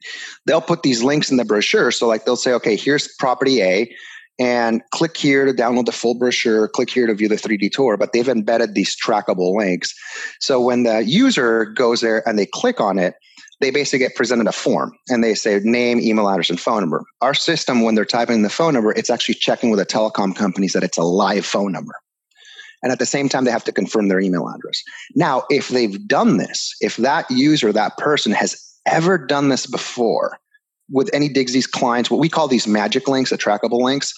they'll 0.47 0.63
put 0.63 0.83
these 0.83 1.03
links 1.03 1.31
in 1.31 1.37
the 1.37 1.45
brochure. 1.45 1.91
So 1.91 2.09
like 2.09 2.25
they'll 2.25 2.37
say, 2.37 2.55
okay, 2.55 2.77
here's 2.77 3.15
property 3.19 3.61
A 3.61 3.95
and 4.39 4.81
click 4.93 5.17
here 5.17 5.45
to 5.45 5.53
download 5.53 5.85
the 5.85 5.93
full 5.93 6.15
brochure, 6.15 6.69
click 6.69 6.89
here 6.89 7.07
to 7.07 7.15
view 7.15 7.29
the 7.29 7.35
3D 7.35 7.71
tour, 7.71 7.99
but 7.99 8.15
they've 8.15 8.29
embedded 8.29 8.75
these 8.75 8.97
trackable 8.97 9.55
links. 9.55 9.93
So 10.41 10.61
when 10.61 10.85
the 10.85 11.05
user 11.05 11.67
goes 11.67 12.01
there 12.01 12.27
and 12.27 12.39
they 12.39 12.47
click 12.47 12.81
on 12.81 12.99
it, 12.99 13.15
they 13.61 13.71
basically 13.71 13.99
get 13.99 14.15
presented 14.15 14.47
a 14.47 14.53
form 14.53 14.93
and 15.09 15.23
they 15.23 15.35
say 15.35 15.61
name, 15.65 15.99
email 16.01 16.29
address, 16.29 16.51
and 16.51 16.61
phone 16.61 16.81
number. 16.81 17.05
Our 17.21 17.35
system, 17.35 17.83
when 17.83 17.95
they're 17.95 18.05
typing 18.05 18.37
in 18.37 18.43
the 18.43 18.51
phone 18.51 18.75
number, 18.75 18.93
it's 18.93 19.11
actually 19.11 19.35
checking 19.35 19.71
with 19.71 19.81
the 19.81 19.87
telecom 19.87 20.35
companies 20.37 20.73
that 20.75 20.85
it's 20.85 20.99
a 20.99 21.03
live 21.03 21.45
phone 21.45 21.73
number. 21.73 21.95
And 22.83 22.93
at 22.93 23.01
the 23.01 23.07
same 23.07 23.29
time, 23.29 23.45
they 23.45 23.51
have 23.51 23.65
to 23.65 23.73
confirm 23.73 24.09
their 24.09 24.21
email 24.21 24.49
address. 24.49 24.83
Now, 25.17 25.43
if 25.51 25.69
they've 25.69 26.07
done 26.07 26.37
this, 26.37 26.75
if 26.81 26.97
that 26.99 27.29
user, 27.31 27.73
that 27.73 27.97
person 27.97 28.31
has 28.33 28.57
ever 28.87 29.19
done 29.19 29.49
this 29.49 29.67
before 29.67 30.39
with 30.91 31.11
any 31.13 31.29
Digsy's 31.29 31.67
clients, 31.67 32.11
what 32.11 32.21
we 32.21 32.29
call 32.29 32.49
these 32.49 32.67
magic 32.67 33.09
links, 33.09 33.33
trackable 33.33 33.83
links, 33.83 34.15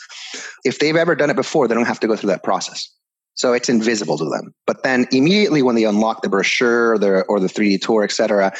if 0.64 0.79
they've 0.79 0.97
ever 0.97 1.14
done 1.14 1.31
it 1.31 1.37
before, 1.37 1.67
they 1.67 1.75
don't 1.75 1.87
have 1.87 2.00
to 2.00 2.07
go 2.07 2.14
through 2.17 2.29
that 2.29 2.45
process. 2.45 2.88
So 3.35 3.55
it's 3.55 3.71
invisible 3.71 4.19
to 4.19 4.29
them. 4.29 4.55
But 4.67 4.83
then 4.83 5.07
immediately 5.11 5.62
when 5.62 5.75
they 5.75 5.85
unlock 5.85 6.21
the 6.21 6.29
brochure 6.29 6.93
or 6.93 6.99
the, 6.99 7.23
or 7.23 7.41
the 7.41 7.47
3D 7.47 7.81
tour, 7.81 8.05
et 8.05 8.12
cetera, 8.12 8.53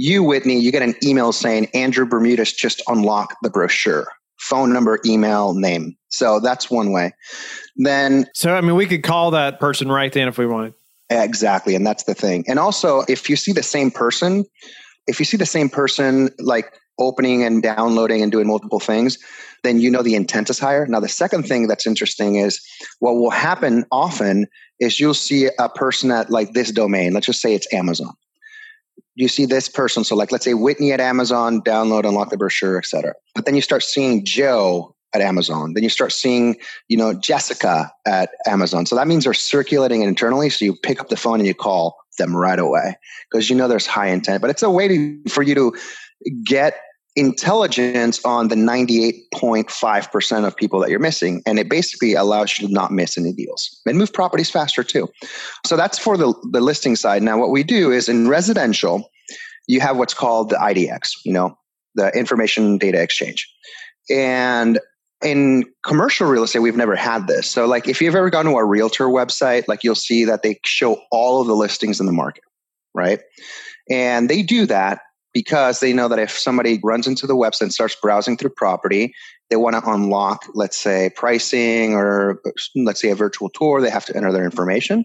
you, 0.00 0.24
Whitney, 0.24 0.58
you 0.58 0.72
get 0.72 0.80
an 0.80 0.94
email 1.04 1.30
saying 1.30 1.68
Andrew 1.74 2.06
Bermudez 2.06 2.54
just 2.54 2.82
unlocked 2.88 3.36
the 3.42 3.50
brochure. 3.50 4.06
Phone 4.38 4.72
number, 4.72 4.98
email, 5.04 5.52
name. 5.52 5.94
So 6.08 6.40
that's 6.40 6.70
one 6.70 6.90
way. 6.90 7.12
Then, 7.76 8.24
so 8.34 8.54
I 8.54 8.62
mean, 8.62 8.76
we 8.76 8.86
could 8.86 9.02
call 9.02 9.32
that 9.32 9.60
person 9.60 9.92
right 9.92 10.10
then 10.10 10.26
if 10.26 10.38
we 10.38 10.46
wanted. 10.46 10.72
Exactly, 11.10 11.74
and 11.74 11.86
that's 11.86 12.04
the 12.04 12.14
thing. 12.14 12.44
And 12.48 12.58
also, 12.58 13.02
if 13.08 13.28
you 13.28 13.36
see 13.36 13.52
the 13.52 13.62
same 13.62 13.90
person, 13.90 14.46
if 15.06 15.18
you 15.18 15.26
see 15.26 15.36
the 15.36 15.44
same 15.44 15.68
person 15.68 16.30
like 16.38 16.72
opening 16.98 17.42
and 17.42 17.62
downloading 17.62 18.22
and 18.22 18.32
doing 18.32 18.46
multiple 18.46 18.80
things, 18.80 19.18
then 19.64 19.80
you 19.80 19.90
know 19.90 20.02
the 20.02 20.14
intent 20.14 20.48
is 20.48 20.58
higher. 20.58 20.86
Now, 20.86 21.00
the 21.00 21.08
second 21.08 21.42
thing 21.42 21.68
that's 21.68 21.86
interesting 21.86 22.36
is 22.36 22.58
what 23.00 23.16
will 23.16 23.30
happen 23.30 23.84
often 23.92 24.46
is 24.78 24.98
you'll 24.98 25.12
see 25.12 25.50
a 25.58 25.68
person 25.68 26.10
at 26.10 26.30
like 26.30 26.54
this 26.54 26.70
domain. 26.70 27.12
Let's 27.12 27.26
just 27.26 27.42
say 27.42 27.54
it's 27.54 27.70
Amazon 27.74 28.14
you 29.14 29.28
see 29.28 29.44
this 29.44 29.68
person. 29.68 30.04
So, 30.04 30.14
like, 30.14 30.32
let's 30.32 30.44
say 30.44 30.54
Whitney 30.54 30.92
at 30.92 31.00
Amazon, 31.00 31.60
download, 31.62 32.06
unlock 32.06 32.30
the 32.30 32.36
brochure, 32.36 32.78
etc. 32.78 33.14
But 33.34 33.44
then 33.44 33.54
you 33.54 33.62
start 33.62 33.82
seeing 33.82 34.24
Joe 34.24 34.94
at 35.14 35.20
Amazon. 35.20 35.74
Then 35.74 35.82
you 35.82 35.88
start 35.88 36.12
seeing, 36.12 36.56
you 36.88 36.96
know, 36.96 37.12
Jessica 37.14 37.92
at 38.06 38.30
Amazon. 38.46 38.86
So 38.86 38.94
that 38.96 39.08
means 39.08 39.24
they're 39.24 39.34
circulating 39.34 40.02
internally. 40.02 40.50
So 40.50 40.64
you 40.64 40.76
pick 40.76 41.00
up 41.00 41.08
the 41.08 41.16
phone 41.16 41.40
and 41.40 41.46
you 41.46 41.54
call 41.54 41.96
them 42.18 42.36
right 42.36 42.58
away 42.58 42.96
because 43.30 43.50
you 43.50 43.56
know 43.56 43.66
there's 43.66 43.86
high 43.86 44.08
intent. 44.08 44.40
But 44.40 44.50
it's 44.50 44.62
a 44.62 44.70
way 44.70 44.88
to, 44.88 45.22
for 45.28 45.42
you 45.42 45.54
to 45.54 45.72
get 46.44 46.74
intelligence 47.16 48.24
on 48.24 48.48
the 48.48 48.54
98.5% 48.54 50.46
of 50.46 50.56
people 50.56 50.80
that 50.80 50.90
you're 50.90 51.00
missing. 51.00 51.42
And 51.44 51.58
it 51.58 51.68
basically 51.68 52.14
allows 52.14 52.58
you 52.58 52.68
to 52.68 52.72
not 52.72 52.92
miss 52.92 53.18
any 53.18 53.32
deals 53.32 53.80
and 53.84 53.98
move 53.98 54.12
properties 54.12 54.50
faster 54.50 54.84
too. 54.84 55.08
So 55.66 55.76
that's 55.76 55.98
for 55.98 56.16
the, 56.16 56.32
the 56.52 56.60
listing 56.60 56.96
side. 56.96 57.22
Now, 57.22 57.38
what 57.38 57.50
we 57.50 57.62
do 57.62 57.90
is 57.90 58.08
in 58.08 58.28
residential, 58.28 59.10
you 59.66 59.80
have 59.80 59.96
what's 59.96 60.14
called 60.14 60.50
the 60.50 60.56
IDX, 60.56 61.10
you 61.24 61.32
know, 61.32 61.56
the 61.94 62.16
information 62.16 62.78
data 62.78 63.02
exchange. 63.02 63.48
And 64.08 64.78
in 65.22 65.64
commercial 65.84 66.28
real 66.28 66.44
estate, 66.44 66.60
we've 66.60 66.76
never 66.76 66.96
had 66.96 67.26
this. 67.26 67.50
So, 67.50 67.66
like, 67.66 67.88
if 67.88 68.00
you've 68.00 68.14
ever 68.14 68.30
gone 68.30 68.46
to 68.46 68.52
a 68.52 68.64
realtor 68.64 69.06
website, 69.06 69.64
like, 69.68 69.84
you'll 69.84 69.94
see 69.94 70.24
that 70.24 70.42
they 70.42 70.58
show 70.64 71.02
all 71.10 71.40
of 71.40 71.46
the 71.46 71.54
listings 71.54 72.00
in 72.00 72.06
the 72.06 72.12
market, 72.12 72.44
right? 72.94 73.20
And 73.90 74.30
they 74.30 74.42
do 74.42 74.66
that 74.66 75.00
because 75.32 75.80
they 75.80 75.92
know 75.92 76.08
that 76.08 76.18
if 76.18 76.30
somebody 76.30 76.80
runs 76.82 77.06
into 77.06 77.26
the 77.26 77.36
website 77.36 77.62
and 77.62 77.72
starts 77.72 77.96
browsing 78.00 78.36
through 78.36 78.50
property, 78.50 79.14
they 79.48 79.56
want 79.56 79.76
to 79.76 79.90
unlock, 79.90 80.44
let's 80.54 80.80
say, 80.80 81.10
pricing 81.16 81.94
or 81.94 82.40
let's 82.76 83.00
say 83.00 83.10
a 83.10 83.14
virtual 83.14 83.48
tour, 83.50 83.80
they 83.80 83.90
have 83.90 84.06
to 84.06 84.16
enter 84.16 84.32
their 84.32 84.44
information. 84.44 85.04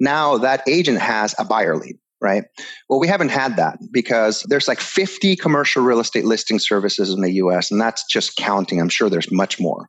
Now 0.00 0.38
that 0.38 0.66
agent 0.68 0.98
has 0.98 1.34
a 1.38 1.44
buyer 1.44 1.76
lead 1.76 1.98
right? 2.20 2.44
Well, 2.88 2.98
we 2.98 3.08
haven't 3.08 3.28
had 3.28 3.56
that 3.56 3.78
because 3.92 4.42
there's 4.48 4.68
like 4.68 4.80
50 4.80 5.36
commercial 5.36 5.82
real 5.82 6.00
estate 6.00 6.24
listing 6.24 6.58
services 6.58 7.12
in 7.12 7.20
the 7.20 7.32
US, 7.32 7.70
and 7.70 7.80
that's 7.80 8.04
just 8.04 8.36
counting. 8.36 8.80
I'm 8.80 8.88
sure 8.88 9.10
there's 9.10 9.30
much 9.30 9.60
more. 9.60 9.88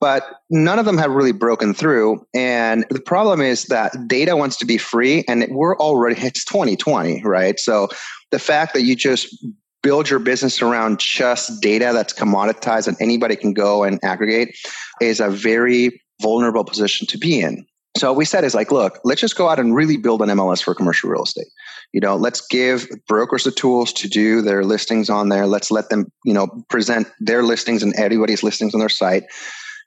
But 0.00 0.24
none 0.50 0.78
of 0.78 0.84
them 0.84 0.96
have 0.98 1.10
really 1.10 1.32
broken 1.32 1.74
through. 1.74 2.24
And 2.32 2.84
the 2.90 3.00
problem 3.00 3.40
is 3.40 3.64
that 3.64 3.92
data 4.06 4.36
wants 4.36 4.56
to 4.58 4.66
be 4.66 4.78
free, 4.78 5.24
and 5.26 5.46
we're 5.50 5.76
already, 5.76 6.20
it's 6.20 6.44
2020, 6.44 7.22
right? 7.24 7.58
So 7.58 7.88
the 8.30 8.38
fact 8.38 8.74
that 8.74 8.82
you 8.82 8.94
just 8.94 9.34
build 9.82 10.10
your 10.10 10.18
business 10.18 10.60
around 10.60 10.98
just 10.98 11.62
data 11.62 11.90
that's 11.92 12.12
commoditized 12.12 12.88
and 12.88 12.96
anybody 13.00 13.36
can 13.36 13.52
go 13.52 13.84
and 13.84 13.98
aggregate 14.02 14.56
is 15.00 15.20
a 15.20 15.30
very 15.30 16.00
vulnerable 16.20 16.64
position 16.64 17.06
to 17.06 17.18
be 17.18 17.40
in. 17.40 17.64
So 17.96 18.12
we 18.12 18.24
said 18.24 18.44
is 18.44 18.54
like, 18.54 18.70
look, 18.70 19.00
let's 19.04 19.20
just 19.20 19.36
go 19.36 19.48
out 19.48 19.58
and 19.58 19.74
really 19.74 19.96
build 19.96 20.22
an 20.22 20.28
MLS 20.28 20.62
for 20.62 20.74
commercial 20.74 21.10
real 21.10 21.22
estate. 21.22 21.48
You 21.92 22.00
know, 22.00 22.16
let's 22.16 22.46
give 22.46 22.88
brokers 23.08 23.44
the 23.44 23.50
tools 23.50 23.92
to 23.94 24.08
do 24.08 24.42
their 24.42 24.62
listings 24.62 25.08
on 25.08 25.30
there. 25.30 25.46
Let's 25.46 25.70
let 25.70 25.88
them, 25.88 26.12
you 26.24 26.34
know, 26.34 26.48
present 26.68 27.08
their 27.18 27.42
listings 27.42 27.82
and 27.82 27.94
everybody's 27.94 28.42
listings 28.42 28.74
on 28.74 28.80
their 28.80 28.88
site, 28.88 29.24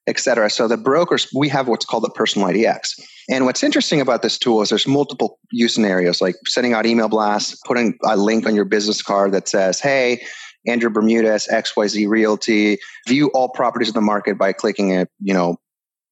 et 0.08 0.20
cetera. 0.20 0.50
So 0.50 0.68
the 0.68 0.78
brokers, 0.78 1.28
we 1.36 1.48
have 1.50 1.68
what's 1.68 1.86
called 1.86 2.04
the 2.04 2.10
personal 2.10 2.48
IDX. 2.48 3.00
And 3.30 3.46
what's 3.46 3.64
interesting 3.64 4.02
about 4.02 4.22
this 4.22 4.38
tool 4.38 4.62
is 4.62 4.70
there's 4.70 4.88
multiple 4.88 5.40
use 5.52 5.76
scenarios, 5.76 6.22
like 6.22 6.36
sending 6.46 6.74
out 6.74 6.86
email 6.86 7.08
blasts, 7.08 7.60
putting 7.66 7.98
a 8.04 8.18
link 8.18 8.46
on 8.46 8.56
your 8.56 8.66
business 8.66 9.02
card 9.02 9.32
that 9.34 9.48
says, 9.48 9.80
hey, 9.80 10.22
Andrew 10.68 10.90
Bermudez, 10.90 11.48
XYZ 11.52 12.08
Realty, 12.08 12.78
view 13.08 13.30
all 13.34 13.50
properties 13.50 13.88
in 13.88 13.94
the 13.94 14.02
market 14.02 14.38
by 14.38 14.54
clicking 14.54 14.94
at, 14.94 15.08
you 15.20 15.34
know, 15.34 15.58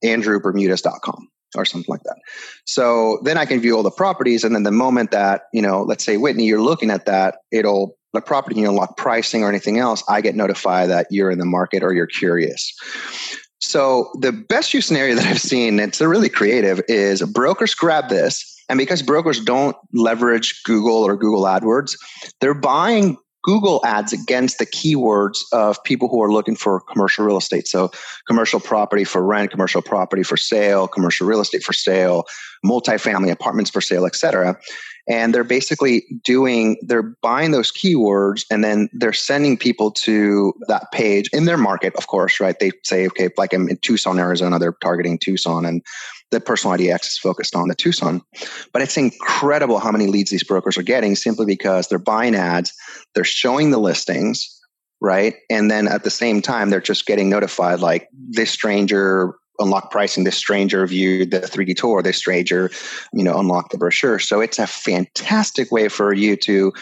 andrewbermudez.com 0.04 1.28
or 1.56 1.66
something 1.66 1.92
like 1.92 2.04
that. 2.04 2.18
So 2.66 3.20
then 3.24 3.38
I 3.38 3.46
can 3.46 3.60
view 3.60 3.76
all 3.76 3.84
the 3.84 3.92
properties. 3.92 4.44
And 4.44 4.56
then 4.56 4.64
the 4.64 4.72
moment 4.72 5.12
that, 5.12 5.44
you 5.54 5.62
know, 5.62 5.82
let's 5.82 6.06
say 6.06 6.18
Whitney, 6.18 6.46
you're 6.46 6.62
looking 6.62 6.92
at 6.92 7.06
that, 7.06 7.40
it'll 7.52 7.98
the 8.14 8.22
property, 8.22 8.60
you 8.60 8.68
unlock 8.68 8.98
pricing 8.98 9.44
or 9.44 9.50
anything 9.50 9.78
else, 9.78 10.04
I 10.10 10.22
get 10.22 10.36
notified 10.36 10.90
that 10.90 11.08
you're 11.12 11.30
in 11.30 11.38
the 11.38 11.46
market 11.46 11.84
or 11.84 11.94
you're 11.94 12.08
curious. 12.08 12.74
So 13.60 14.10
the 14.20 14.32
best 14.32 14.74
use 14.74 14.86
scenario 14.86 15.16
that 15.16 15.26
I've 15.26 15.42
seen, 15.42 15.80
it's 15.80 16.02
really 16.02 16.30
creative, 16.30 16.82
is 16.88 17.22
brokers 17.24 17.76
grab 17.76 18.10
this. 18.10 18.46
And 18.70 18.78
because 18.78 19.02
brokers 19.02 19.40
don't 19.40 19.76
leverage 19.94 20.62
Google 20.64 21.04
or 21.04 21.18
Google 21.18 21.44
AdWords, 21.44 21.94
they're 22.40 22.54
buying 22.54 23.18
Google 23.44 23.82
ads 23.86 24.14
against 24.14 24.60
the 24.60 24.66
keywords 24.66 25.38
of 25.54 25.82
people 25.84 26.08
who 26.08 26.22
are 26.22 26.32
looking 26.32 26.56
for 26.56 26.82
commercial 26.82 27.26
real 27.26 27.38
estate. 27.38 27.68
So, 27.68 27.90
commercial 28.28 28.60
property 28.60 29.04
for 29.06 29.24
rent, 29.24 29.50
commercial 29.50 29.82
property 29.82 30.24
for 30.24 30.38
sale, 30.38 30.88
commercial 30.88 31.26
real 31.26 31.40
estate 31.40 31.64
for 31.64 31.74
sale, 31.74 32.26
multifamily 32.66 33.32
apartments 33.32 33.72
for 33.72 33.82
sale, 33.82 34.06
etc. 34.06 34.58
And 35.08 35.34
they're 35.34 35.44
basically 35.44 36.06
doing, 36.24 36.78
they're 36.82 37.16
buying 37.22 37.52
those 37.52 37.72
keywords 37.72 38.46
and 38.52 38.64
then 38.64 38.90
they're 38.94 39.14
sending 39.14 39.58
people 39.58 39.92
to 39.92 40.54
that 40.68 40.92
page 40.92 41.30
in 41.34 41.46
their 41.46 41.58
market, 41.58 41.96
of 41.96 42.08
course, 42.08 42.40
right? 42.40 42.58
They 42.60 42.72
say, 42.84 43.08
okay, 43.08 43.30
like 43.38 43.54
I'm 43.54 43.68
in 43.70 43.78
Tucson, 43.78 44.20
Arizona, 44.20 44.60
they're 44.60 44.76
targeting 44.82 45.18
Tucson 45.18 45.66
and 45.66 45.84
the 46.32 46.40
personal 46.40 46.78
IDX 46.78 47.02
is 47.02 47.18
focused 47.18 47.56
on 47.56 47.70
the 47.70 47.76
Tucson. 47.76 48.22
But 48.72 48.82
it's 48.82 48.98
incredible 48.98 49.80
how 49.80 49.92
many 49.92 50.08
leads 50.08 50.30
these 50.30 50.44
brokers 50.44 50.78
are 50.78 50.84
getting 50.84 51.16
simply 51.16 51.46
because 51.46 51.88
they're 51.88 51.98
buying 51.98 52.36
ads, 52.36 52.74
they're 53.16 53.24
showing 53.24 53.72
the 53.72 53.80
listings, 53.80 54.60
right? 55.02 55.36
And 55.50 55.72
then 55.72 55.88
at 55.88 56.04
the 56.04 56.12
same 56.12 56.42
time, 56.42 56.70
they're 56.70 56.82
just 56.82 57.06
getting 57.06 57.30
notified 57.30 57.80
like 57.80 58.10
this 58.14 58.52
stranger 58.52 59.34
unlock 59.60 59.92
pricing, 59.92 60.24
this 60.24 60.38
stranger 60.38 60.86
viewed 60.88 61.32
the 61.32 61.42
3D 61.42 61.76
tour, 61.76 62.02
this 62.02 62.18
stranger, 62.18 62.72
you 63.14 63.24
know, 63.24 63.38
unlock 63.38 63.70
the 63.70 63.78
brochure. 63.78 64.20
So 64.20 64.42
it's 64.42 64.60
a 64.60 64.68
fantastic 64.68 65.72
way 65.72 65.88
for 65.90 66.14
you 66.14 66.36
to 66.38 66.74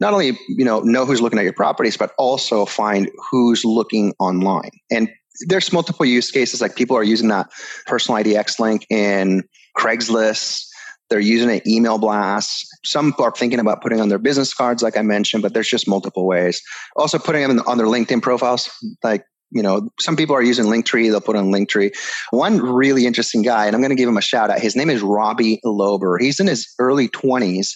not 0.00 0.12
only, 0.12 0.38
you 0.48 0.64
know, 0.64 0.80
know 0.80 1.04
who's 1.04 1.20
looking 1.20 1.38
at 1.38 1.44
your 1.44 1.52
properties, 1.52 1.96
but 1.96 2.12
also 2.18 2.66
find 2.66 3.10
who's 3.30 3.64
looking 3.64 4.14
online. 4.18 4.70
And 4.90 5.08
there's 5.48 5.72
multiple 5.72 6.06
use 6.06 6.30
cases 6.30 6.60
like 6.60 6.76
people 6.76 6.96
are 6.96 7.02
using 7.02 7.28
that 7.28 7.50
personal 7.86 8.22
IDX 8.22 8.58
link 8.58 8.86
in 8.90 9.42
Craigslist. 9.76 10.66
They're 11.08 11.20
using 11.20 11.50
an 11.50 11.60
email 11.68 11.98
blast. 11.98 12.66
Some 12.84 13.14
are 13.18 13.30
thinking 13.30 13.60
about 13.60 13.80
putting 13.80 14.00
on 14.00 14.08
their 14.08 14.18
business 14.18 14.52
cards, 14.52 14.82
like 14.82 14.96
I 14.96 15.02
mentioned, 15.02 15.42
but 15.42 15.54
there's 15.54 15.68
just 15.68 15.86
multiple 15.86 16.26
ways. 16.26 16.60
Also, 16.96 17.18
putting 17.18 17.46
them 17.46 17.62
on 17.66 17.78
their 17.78 17.86
LinkedIn 17.86 18.22
profiles, 18.22 18.68
like 19.04 19.24
you 19.50 19.62
know, 19.62 19.88
some 20.00 20.16
people 20.16 20.34
are 20.34 20.42
using 20.42 20.66
Linktree. 20.66 21.10
They'll 21.10 21.20
put 21.20 21.36
on 21.36 21.52
Linktree. 21.52 21.96
One 22.30 22.58
really 22.58 23.06
interesting 23.06 23.42
guy, 23.42 23.66
and 23.66 23.74
I'm 23.74 23.80
going 23.80 23.90
to 23.90 23.96
give 23.96 24.08
him 24.08 24.16
a 24.16 24.22
shout 24.22 24.50
out. 24.50 24.60
His 24.60 24.76
name 24.76 24.90
is 24.90 25.02
Robbie 25.02 25.60
Lober. 25.64 26.20
He's 26.20 26.40
in 26.40 26.46
his 26.46 26.72
early 26.78 27.08
20s, 27.08 27.74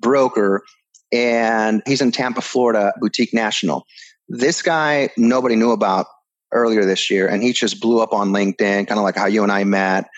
broker, 0.00 0.62
and 1.12 1.82
he's 1.86 2.00
in 2.00 2.12
Tampa, 2.12 2.40
Florida, 2.40 2.92
Boutique 3.00 3.32
National. 3.32 3.84
This 4.28 4.60
guy 4.60 5.08
nobody 5.16 5.56
knew 5.56 5.72
about 5.72 6.06
earlier 6.52 6.84
this 6.84 7.10
year, 7.10 7.26
and 7.26 7.42
he 7.42 7.52
just 7.52 7.80
blew 7.80 8.00
up 8.00 8.12
on 8.12 8.30
LinkedIn, 8.30 8.86
kind 8.86 8.98
of 8.98 9.02
like 9.02 9.16
how 9.16 9.26
you 9.26 9.42
and 9.42 9.52
I 9.52 9.64
met. 9.64 10.08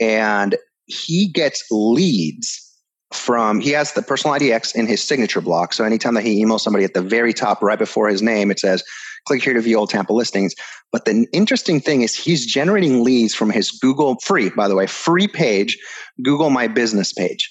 And 0.00 0.56
he 0.86 1.28
gets 1.28 1.64
leads 1.70 2.66
from 3.12 3.60
he 3.60 3.70
has 3.70 3.92
the 3.92 4.02
personal 4.02 4.36
IDX 4.36 4.74
in 4.74 4.86
his 4.86 5.02
signature 5.02 5.40
block. 5.40 5.72
So 5.72 5.84
anytime 5.84 6.14
that 6.14 6.24
he 6.24 6.44
emails 6.44 6.60
somebody 6.60 6.84
at 6.84 6.94
the 6.94 7.02
very 7.02 7.32
top, 7.32 7.62
right 7.62 7.78
before 7.78 8.08
his 8.08 8.22
name, 8.22 8.50
it 8.50 8.58
says, 8.58 8.84
click 9.26 9.42
here 9.42 9.54
to 9.54 9.60
view 9.60 9.76
all 9.76 9.86
Tampa 9.86 10.12
listings. 10.12 10.54
But 10.92 11.04
the 11.04 11.26
interesting 11.32 11.80
thing 11.80 12.02
is 12.02 12.14
he's 12.14 12.46
generating 12.46 13.04
leads 13.04 13.34
from 13.34 13.50
his 13.50 13.70
Google 13.70 14.18
free, 14.22 14.50
by 14.50 14.68
the 14.68 14.74
way, 14.74 14.86
free 14.86 15.28
page, 15.28 15.78
Google 16.22 16.50
My 16.50 16.66
Business 16.68 17.12
page 17.12 17.48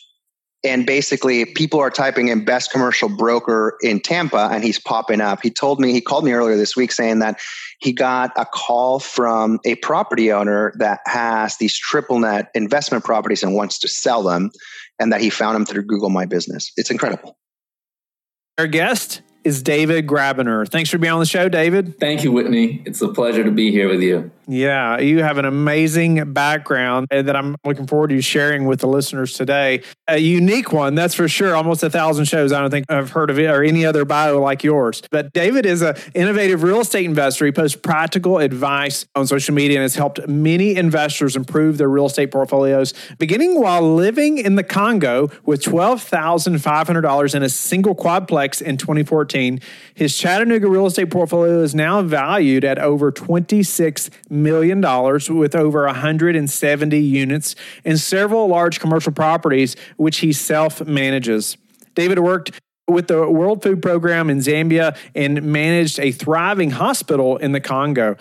and 0.63 0.85
basically 0.85 1.45
people 1.45 1.79
are 1.79 1.89
typing 1.89 2.27
in 2.27 2.43
best 2.43 2.71
commercial 2.71 3.07
broker 3.07 3.77
in 3.81 3.99
Tampa 3.99 4.49
and 4.51 4.63
he's 4.63 4.79
popping 4.79 5.21
up. 5.21 5.39
He 5.41 5.49
told 5.49 5.79
me, 5.79 5.93
he 5.93 6.01
called 6.01 6.25
me 6.25 6.33
earlier 6.33 6.57
this 6.57 6.75
week 6.75 6.91
saying 6.91 7.19
that 7.19 7.39
he 7.79 7.93
got 7.93 8.31
a 8.35 8.45
call 8.45 8.99
from 8.99 9.59
a 9.65 9.75
property 9.75 10.31
owner 10.31 10.73
that 10.77 10.99
has 11.05 11.57
these 11.57 11.77
triple 11.77 12.19
net 12.19 12.49
investment 12.53 13.05
properties 13.05 13.41
and 13.41 13.55
wants 13.55 13.79
to 13.79 13.87
sell 13.87 14.23
them 14.23 14.51
and 14.99 15.13
that 15.13 15.21
he 15.21 15.29
found 15.29 15.55
them 15.55 15.65
through 15.65 15.83
Google 15.83 16.09
My 16.09 16.25
Business. 16.25 16.71
It's 16.75 16.91
incredible. 16.91 17.37
Our 18.57 18.67
guest 18.67 19.21
is 19.43 19.63
David 19.63 20.07
Grabiner. 20.07 20.67
Thanks 20.67 20.89
for 20.89 20.97
being 20.97 21.13
on 21.13 21.19
the 21.19 21.25
show, 21.25 21.49
David. 21.49 21.99
Thank 21.99 22.23
you, 22.23 22.31
Whitney. 22.31 22.83
It's 22.85 23.01
a 23.01 23.07
pleasure 23.07 23.43
to 23.43 23.51
be 23.51 23.71
here 23.71 23.87
with 23.87 24.01
you. 24.01 24.31
Yeah, 24.51 24.97
you 24.97 25.21
have 25.21 25.37
an 25.37 25.45
amazing 25.45 26.33
background 26.33 27.05
that 27.11 27.35
I'm 27.35 27.55
looking 27.63 27.85
forward 27.85 28.09
to 28.09 28.19
sharing 28.19 28.65
with 28.65 28.79
the 28.79 28.87
listeners 28.87 29.33
today. 29.33 29.83
A 30.07 30.17
unique 30.17 30.73
one, 30.73 30.95
that's 30.95 31.13
for 31.13 31.27
sure. 31.27 31.55
Almost 31.55 31.83
a 31.83 31.89
thousand 31.91 32.25
shows. 32.25 32.51
I 32.51 32.59
don't 32.59 32.71
think 32.71 32.87
I've 32.89 33.11
heard 33.11 33.29
of 33.29 33.37
it 33.37 33.45
or 33.45 33.63
any 33.63 33.85
other 33.85 34.05
bio 34.05 34.41
like 34.41 34.63
yours. 34.63 35.03
But 35.11 35.33
David 35.33 35.67
is 35.67 35.83
an 35.83 35.95
innovative 36.15 36.63
real 36.63 36.79
estate 36.79 37.05
investor. 37.05 37.45
He 37.45 37.51
posts 37.51 37.77
practical 37.77 38.39
advice 38.39 39.05
on 39.13 39.27
social 39.27 39.53
media 39.53 39.77
and 39.77 39.83
has 39.83 39.93
helped 39.93 40.27
many 40.27 40.75
investors 40.75 41.35
improve 41.35 41.77
their 41.77 41.89
real 41.89 42.07
estate 42.07 42.31
portfolios, 42.31 42.95
beginning 43.19 43.61
while 43.61 43.93
living 43.93 44.39
in 44.39 44.55
the 44.55 44.63
Congo 44.63 45.29
with 45.45 45.61
$12,500 45.61 47.35
in 47.35 47.43
a 47.43 47.49
single 47.49 47.93
quadplex 47.93 48.63
in 48.63 48.77
2014. 48.77 49.28
His 49.93 50.17
Chattanooga 50.17 50.67
real 50.67 50.87
estate 50.87 51.09
portfolio 51.09 51.61
is 51.61 51.75
now 51.75 52.01
valued 52.01 52.63
at 52.63 52.79
over 52.79 53.11
26 53.11 54.09
million 54.29 54.81
dollars 54.81 55.29
with 55.29 55.55
over 55.55 55.85
170 55.85 56.99
units 56.99 57.55
and 57.85 57.99
several 57.99 58.47
large 58.47 58.79
commercial 58.79 59.11
properties 59.11 59.75
which 59.97 60.17
he 60.17 60.33
self 60.33 60.85
manages. 60.85 61.57
David 61.95 62.19
worked 62.19 62.59
with 62.87 63.07
the 63.07 63.29
World 63.29 63.61
Food 63.61 63.81
Program 63.81 64.29
in 64.29 64.39
Zambia 64.39 64.97
and 65.13 65.43
managed 65.43 65.99
a 65.99 66.11
thriving 66.11 66.71
hospital 66.71 67.37
in 67.37 67.51
the 67.51 67.61
Congo. 67.61 68.15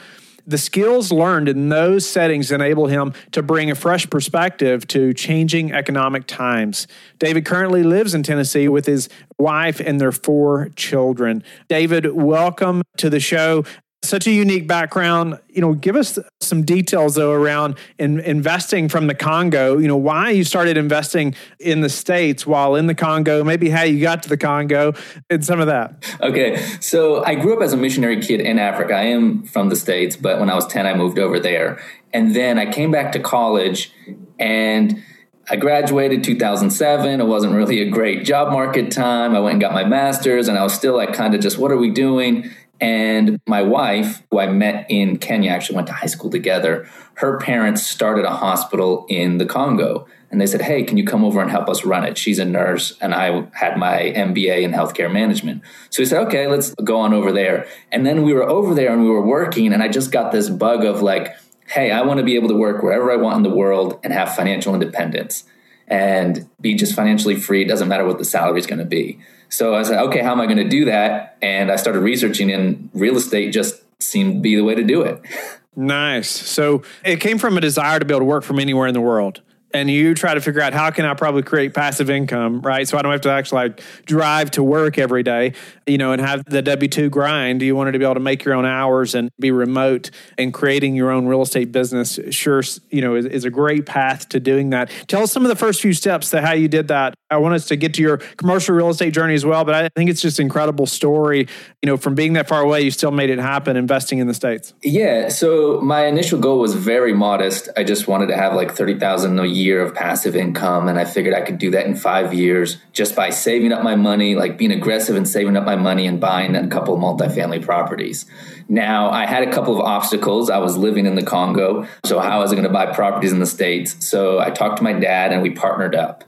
The 0.48 0.56
skills 0.56 1.12
learned 1.12 1.46
in 1.46 1.68
those 1.68 2.08
settings 2.08 2.50
enable 2.50 2.86
him 2.86 3.12
to 3.32 3.42
bring 3.42 3.70
a 3.70 3.74
fresh 3.74 4.08
perspective 4.08 4.86
to 4.88 5.12
changing 5.12 5.72
economic 5.72 6.26
times. 6.26 6.86
David 7.18 7.44
currently 7.44 7.82
lives 7.82 8.14
in 8.14 8.22
Tennessee 8.22 8.66
with 8.66 8.86
his 8.86 9.10
wife 9.38 9.78
and 9.78 10.00
their 10.00 10.10
four 10.10 10.70
children. 10.74 11.44
David, 11.68 12.14
welcome 12.14 12.80
to 12.96 13.10
the 13.10 13.20
show. 13.20 13.66
Such 14.02 14.26
a 14.26 14.30
unique 14.30 14.66
background. 14.66 15.38
You 15.48 15.60
know, 15.60 15.74
give 15.74 15.96
us 15.96 16.18
some 16.40 16.62
details 16.62 17.16
though 17.16 17.32
around 17.32 17.76
in, 17.98 18.20
investing 18.20 18.88
from 18.88 19.06
the 19.06 19.14
Congo. 19.14 19.78
You 19.78 19.88
know, 19.88 19.96
why 19.96 20.30
you 20.30 20.44
started 20.44 20.76
investing 20.76 21.34
in 21.58 21.80
the 21.80 21.88
states 21.88 22.46
while 22.46 22.74
in 22.74 22.86
the 22.86 22.94
Congo, 22.94 23.44
maybe 23.44 23.68
how 23.68 23.82
you 23.82 24.00
got 24.00 24.22
to 24.22 24.28
the 24.28 24.36
Congo, 24.36 24.94
and 25.28 25.44
some 25.44 25.60
of 25.60 25.66
that. 25.66 26.04
Okay, 26.20 26.56
so 26.80 27.24
I 27.24 27.34
grew 27.34 27.56
up 27.56 27.62
as 27.62 27.72
a 27.72 27.76
missionary 27.76 28.20
kid 28.20 28.40
in 28.40 28.58
Africa. 28.58 28.94
I 28.94 29.04
am 29.04 29.42
from 29.44 29.68
the 29.68 29.76
states, 29.76 30.16
but 30.16 30.40
when 30.40 30.48
I 30.48 30.54
was 30.54 30.66
ten, 30.66 30.86
I 30.86 30.94
moved 30.94 31.18
over 31.18 31.38
there, 31.40 31.80
and 32.12 32.34
then 32.34 32.58
I 32.58 32.70
came 32.70 32.90
back 32.90 33.12
to 33.12 33.20
college 33.20 33.92
and. 34.38 35.02
I 35.50 35.56
graduated 35.56 36.24
2007. 36.24 37.22
It 37.22 37.24
wasn't 37.24 37.54
really 37.54 37.80
a 37.80 37.88
great 37.88 38.22
job 38.22 38.52
market 38.52 38.90
time. 38.90 39.34
I 39.34 39.40
went 39.40 39.54
and 39.54 39.62
got 39.62 39.72
my 39.72 39.82
master's, 39.82 40.46
and 40.46 40.58
I 40.58 40.62
was 40.62 40.74
still 40.74 40.94
like, 40.94 41.14
kind 41.14 41.34
of 41.34 41.40
just, 41.40 41.56
what 41.56 41.72
are 41.72 41.78
we 41.78 41.90
doing? 41.90 42.50
And 42.80 43.40
my 43.46 43.62
wife, 43.62 44.22
who 44.30 44.38
I 44.38 44.46
met 44.46 44.86
in 44.88 45.18
Kenya, 45.18 45.50
actually 45.50 45.76
went 45.76 45.88
to 45.88 45.92
high 45.92 46.06
school 46.06 46.30
together. 46.30 46.88
Her 47.14 47.38
parents 47.38 47.84
started 47.84 48.24
a 48.24 48.30
hospital 48.30 49.06
in 49.08 49.38
the 49.38 49.46
Congo. 49.46 50.06
And 50.30 50.40
they 50.40 50.46
said, 50.46 50.62
Hey, 50.62 50.82
can 50.82 50.96
you 50.96 51.04
come 51.04 51.24
over 51.24 51.40
and 51.40 51.50
help 51.50 51.68
us 51.68 51.84
run 51.84 52.04
it? 52.04 52.18
She's 52.18 52.38
a 52.38 52.44
nurse, 52.44 52.96
and 53.00 53.14
I 53.14 53.46
had 53.52 53.78
my 53.78 54.12
MBA 54.14 54.62
in 54.62 54.72
healthcare 54.72 55.10
management. 55.10 55.62
So 55.90 56.02
we 56.02 56.06
said, 56.06 56.26
Okay, 56.26 56.46
let's 56.46 56.74
go 56.74 57.00
on 57.00 57.14
over 57.14 57.32
there. 57.32 57.66
And 57.90 58.04
then 58.04 58.22
we 58.22 58.34
were 58.34 58.48
over 58.48 58.74
there 58.74 58.92
and 58.92 59.02
we 59.02 59.08
were 59.08 59.24
working, 59.24 59.72
and 59.72 59.82
I 59.82 59.88
just 59.88 60.12
got 60.12 60.30
this 60.30 60.50
bug 60.50 60.84
of 60.84 61.00
like, 61.00 61.34
Hey, 61.66 61.90
I 61.90 62.02
want 62.02 62.18
to 62.18 62.24
be 62.24 62.36
able 62.36 62.48
to 62.48 62.56
work 62.56 62.82
wherever 62.82 63.10
I 63.10 63.16
want 63.16 63.38
in 63.38 63.42
the 63.42 63.56
world 63.56 63.98
and 64.04 64.12
have 64.12 64.34
financial 64.34 64.74
independence 64.74 65.44
and 65.86 66.48
be 66.60 66.74
just 66.74 66.94
financially 66.94 67.36
free. 67.36 67.62
It 67.62 67.68
doesn't 67.68 67.88
matter 67.88 68.04
what 68.04 68.18
the 68.18 68.24
salary 68.24 68.58
is 68.58 68.66
going 68.66 68.78
to 68.78 68.84
be. 68.84 69.18
So 69.48 69.74
I 69.74 69.82
said, 69.82 70.00
okay, 70.04 70.20
how 70.20 70.32
am 70.32 70.40
I 70.40 70.46
going 70.46 70.58
to 70.58 70.68
do 70.68 70.84
that? 70.86 71.38
And 71.40 71.70
I 71.70 71.76
started 71.76 72.00
researching, 72.00 72.52
and 72.52 72.90
real 72.92 73.16
estate 73.16 73.52
just 73.52 73.82
seemed 74.00 74.34
to 74.34 74.40
be 74.40 74.56
the 74.56 74.64
way 74.64 74.74
to 74.74 74.84
do 74.84 75.02
it. 75.02 75.20
Nice. 75.76 76.28
So 76.28 76.82
it 77.04 77.20
came 77.20 77.38
from 77.38 77.56
a 77.56 77.60
desire 77.60 78.00
to 78.00 78.04
be 78.04 78.12
able 78.12 78.22
to 78.22 78.24
work 78.24 78.42
from 78.42 78.58
anywhere 78.58 78.88
in 78.88 78.94
the 78.94 79.00
world 79.00 79.42
and 79.74 79.90
you 79.90 80.14
try 80.14 80.34
to 80.34 80.40
figure 80.40 80.60
out 80.60 80.72
how 80.72 80.90
can 80.90 81.04
I 81.04 81.14
probably 81.14 81.42
create 81.42 81.74
passive 81.74 82.08
income, 82.08 82.62
right? 82.62 82.88
So 82.88 82.96
I 82.96 83.02
don't 83.02 83.12
have 83.12 83.20
to 83.22 83.30
actually 83.30 83.68
like 83.68 83.82
drive 84.06 84.50
to 84.52 84.62
work 84.62 84.96
every 84.98 85.22
day, 85.22 85.52
you 85.86 85.98
know, 85.98 86.12
and 86.12 86.22
have 86.22 86.44
the 86.46 86.62
W 86.62 86.88
two 86.88 87.10
grind. 87.10 87.60
You 87.60 87.76
wanted 87.76 87.92
to 87.92 87.98
be 87.98 88.04
able 88.04 88.14
to 88.14 88.20
make 88.20 88.44
your 88.44 88.54
own 88.54 88.64
hours 88.64 89.14
and 89.14 89.30
be 89.38 89.50
remote 89.50 90.10
and 90.38 90.54
creating 90.54 90.94
your 90.94 91.10
own 91.10 91.26
real 91.26 91.42
estate 91.42 91.70
business. 91.70 92.18
Sure, 92.30 92.62
you 92.90 93.02
know, 93.02 93.14
is, 93.14 93.26
is 93.26 93.44
a 93.44 93.50
great 93.50 93.84
path 93.84 94.28
to 94.30 94.40
doing 94.40 94.70
that. 94.70 94.90
Tell 95.06 95.22
us 95.22 95.32
some 95.32 95.44
of 95.44 95.50
the 95.50 95.56
first 95.56 95.82
few 95.82 95.92
steps 95.92 96.30
to 96.30 96.40
how 96.40 96.52
you 96.52 96.68
did 96.68 96.88
that. 96.88 97.14
I 97.30 97.36
want 97.36 97.54
us 97.54 97.66
to 97.66 97.76
get 97.76 97.92
to 97.94 98.02
your 98.02 98.16
commercial 98.16 98.74
real 98.74 98.88
estate 98.88 99.12
journey 99.12 99.34
as 99.34 99.44
well, 99.44 99.64
but 99.64 99.74
I 99.74 99.90
think 99.94 100.08
it's 100.08 100.22
just 100.22 100.38
an 100.38 100.46
incredible 100.46 100.86
story. 100.86 101.46
You 101.82 101.86
know, 101.86 101.96
from 101.98 102.14
being 102.14 102.32
that 102.32 102.48
far 102.48 102.62
away, 102.62 102.80
you 102.80 102.90
still 102.90 103.10
made 103.10 103.28
it 103.28 103.38
happen 103.38 103.76
investing 103.76 104.18
in 104.18 104.26
the 104.26 104.34
states. 104.34 104.72
Yeah. 104.82 105.28
So 105.28 105.80
my 105.82 106.06
initial 106.06 106.40
goal 106.40 106.58
was 106.58 106.74
very 106.74 107.12
modest. 107.12 107.68
I 107.76 107.84
just 107.84 108.08
wanted 108.08 108.28
to 108.28 108.36
have 108.36 108.54
like 108.54 108.74
thirty 108.74 108.98
thousand 108.98 109.38
a 109.38 109.44
year 109.44 109.57
year 109.58 109.80
of 109.82 109.94
passive 109.94 110.36
income. 110.36 110.88
And 110.88 110.98
I 110.98 111.04
figured 111.04 111.34
I 111.34 111.40
could 111.42 111.58
do 111.58 111.70
that 111.72 111.86
in 111.86 111.96
five 111.96 112.32
years 112.32 112.78
just 112.92 113.14
by 113.16 113.30
saving 113.30 113.72
up 113.72 113.82
my 113.82 113.96
money, 113.96 114.34
like 114.34 114.56
being 114.56 114.72
aggressive 114.72 115.16
and 115.16 115.26
saving 115.26 115.56
up 115.56 115.64
my 115.64 115.76
money 115.76 116.06
and 116.06 116.20
buying 116.20 116.54
a 116.54 116.68
couple 116.68 116.94
of 116.94 117.00
multifamily 117.00 117.62
properties. 117.62 118.26
Now, 118.68 119.10
I 119.10 119.26
had 119.26 119.46
a 119.46 119.52
couple 119.52 119.74
of 119.74 119.80
obstacles. 119.80 120.50
I 120.50 120.58
was 120.58 120.76
living 120.76 121.06
in 121.06 121.14
the 121.14 121.22
Congo. 121.22 121.86
So, 122.04 122.20
how 122.20 122.40
was 122.40 122.52
I 122.52 122.54
going 122.54 122.66
to 122.66 122.72
buy 122.72 122.86
properties 122.86 123.32
in 123.32 123.40
the 123.40 123.46
States? 123.46 124.06
So, 124.06 124.38
I 124.38 124.50
talked 124.50 124.78
to 124.78 124.82
my 124.82 124.92
dad 124.92 125.32
and 125.32 125.42
we 125.42 125.50
partnered 125.50 125.94
up. 125.94 126.24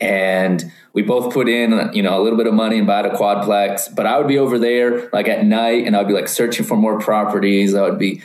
And 0.00 0.72
we 0.94 1.02
both 1.02 1.32
put 1.32 1.48
in, 1.48 1.90
you 1.94 2.02
know, 2.02 2.20
a 2.20 2.22
little 2.22 2.36
bit 2.36 2.46
of 2.46 2.54
money 2.54 2.78
and 2.78 2.86
bought 2.86 3.06
a 3.06 3.10
quadplex. 3.10 3.94
But 3.94 4.06
I 4.06 4.18
would 4.18 4.26
be 4.26 4.38
over 4.38 4.58
there 4.58 5.08
like 5.12 5.28
at 5.28 5.44
night 5.44 5.86
and 5.86 5.96
I'd 5.96 6.08
be 6.08 6.12
like 6.12 6.28
searching 6.28 6.66
for 6.66 6.76
more 6.76 6.98
properties. 6.98 7.74
I 7.74 7.82
would 7.82 7.98
be 7.98 8.20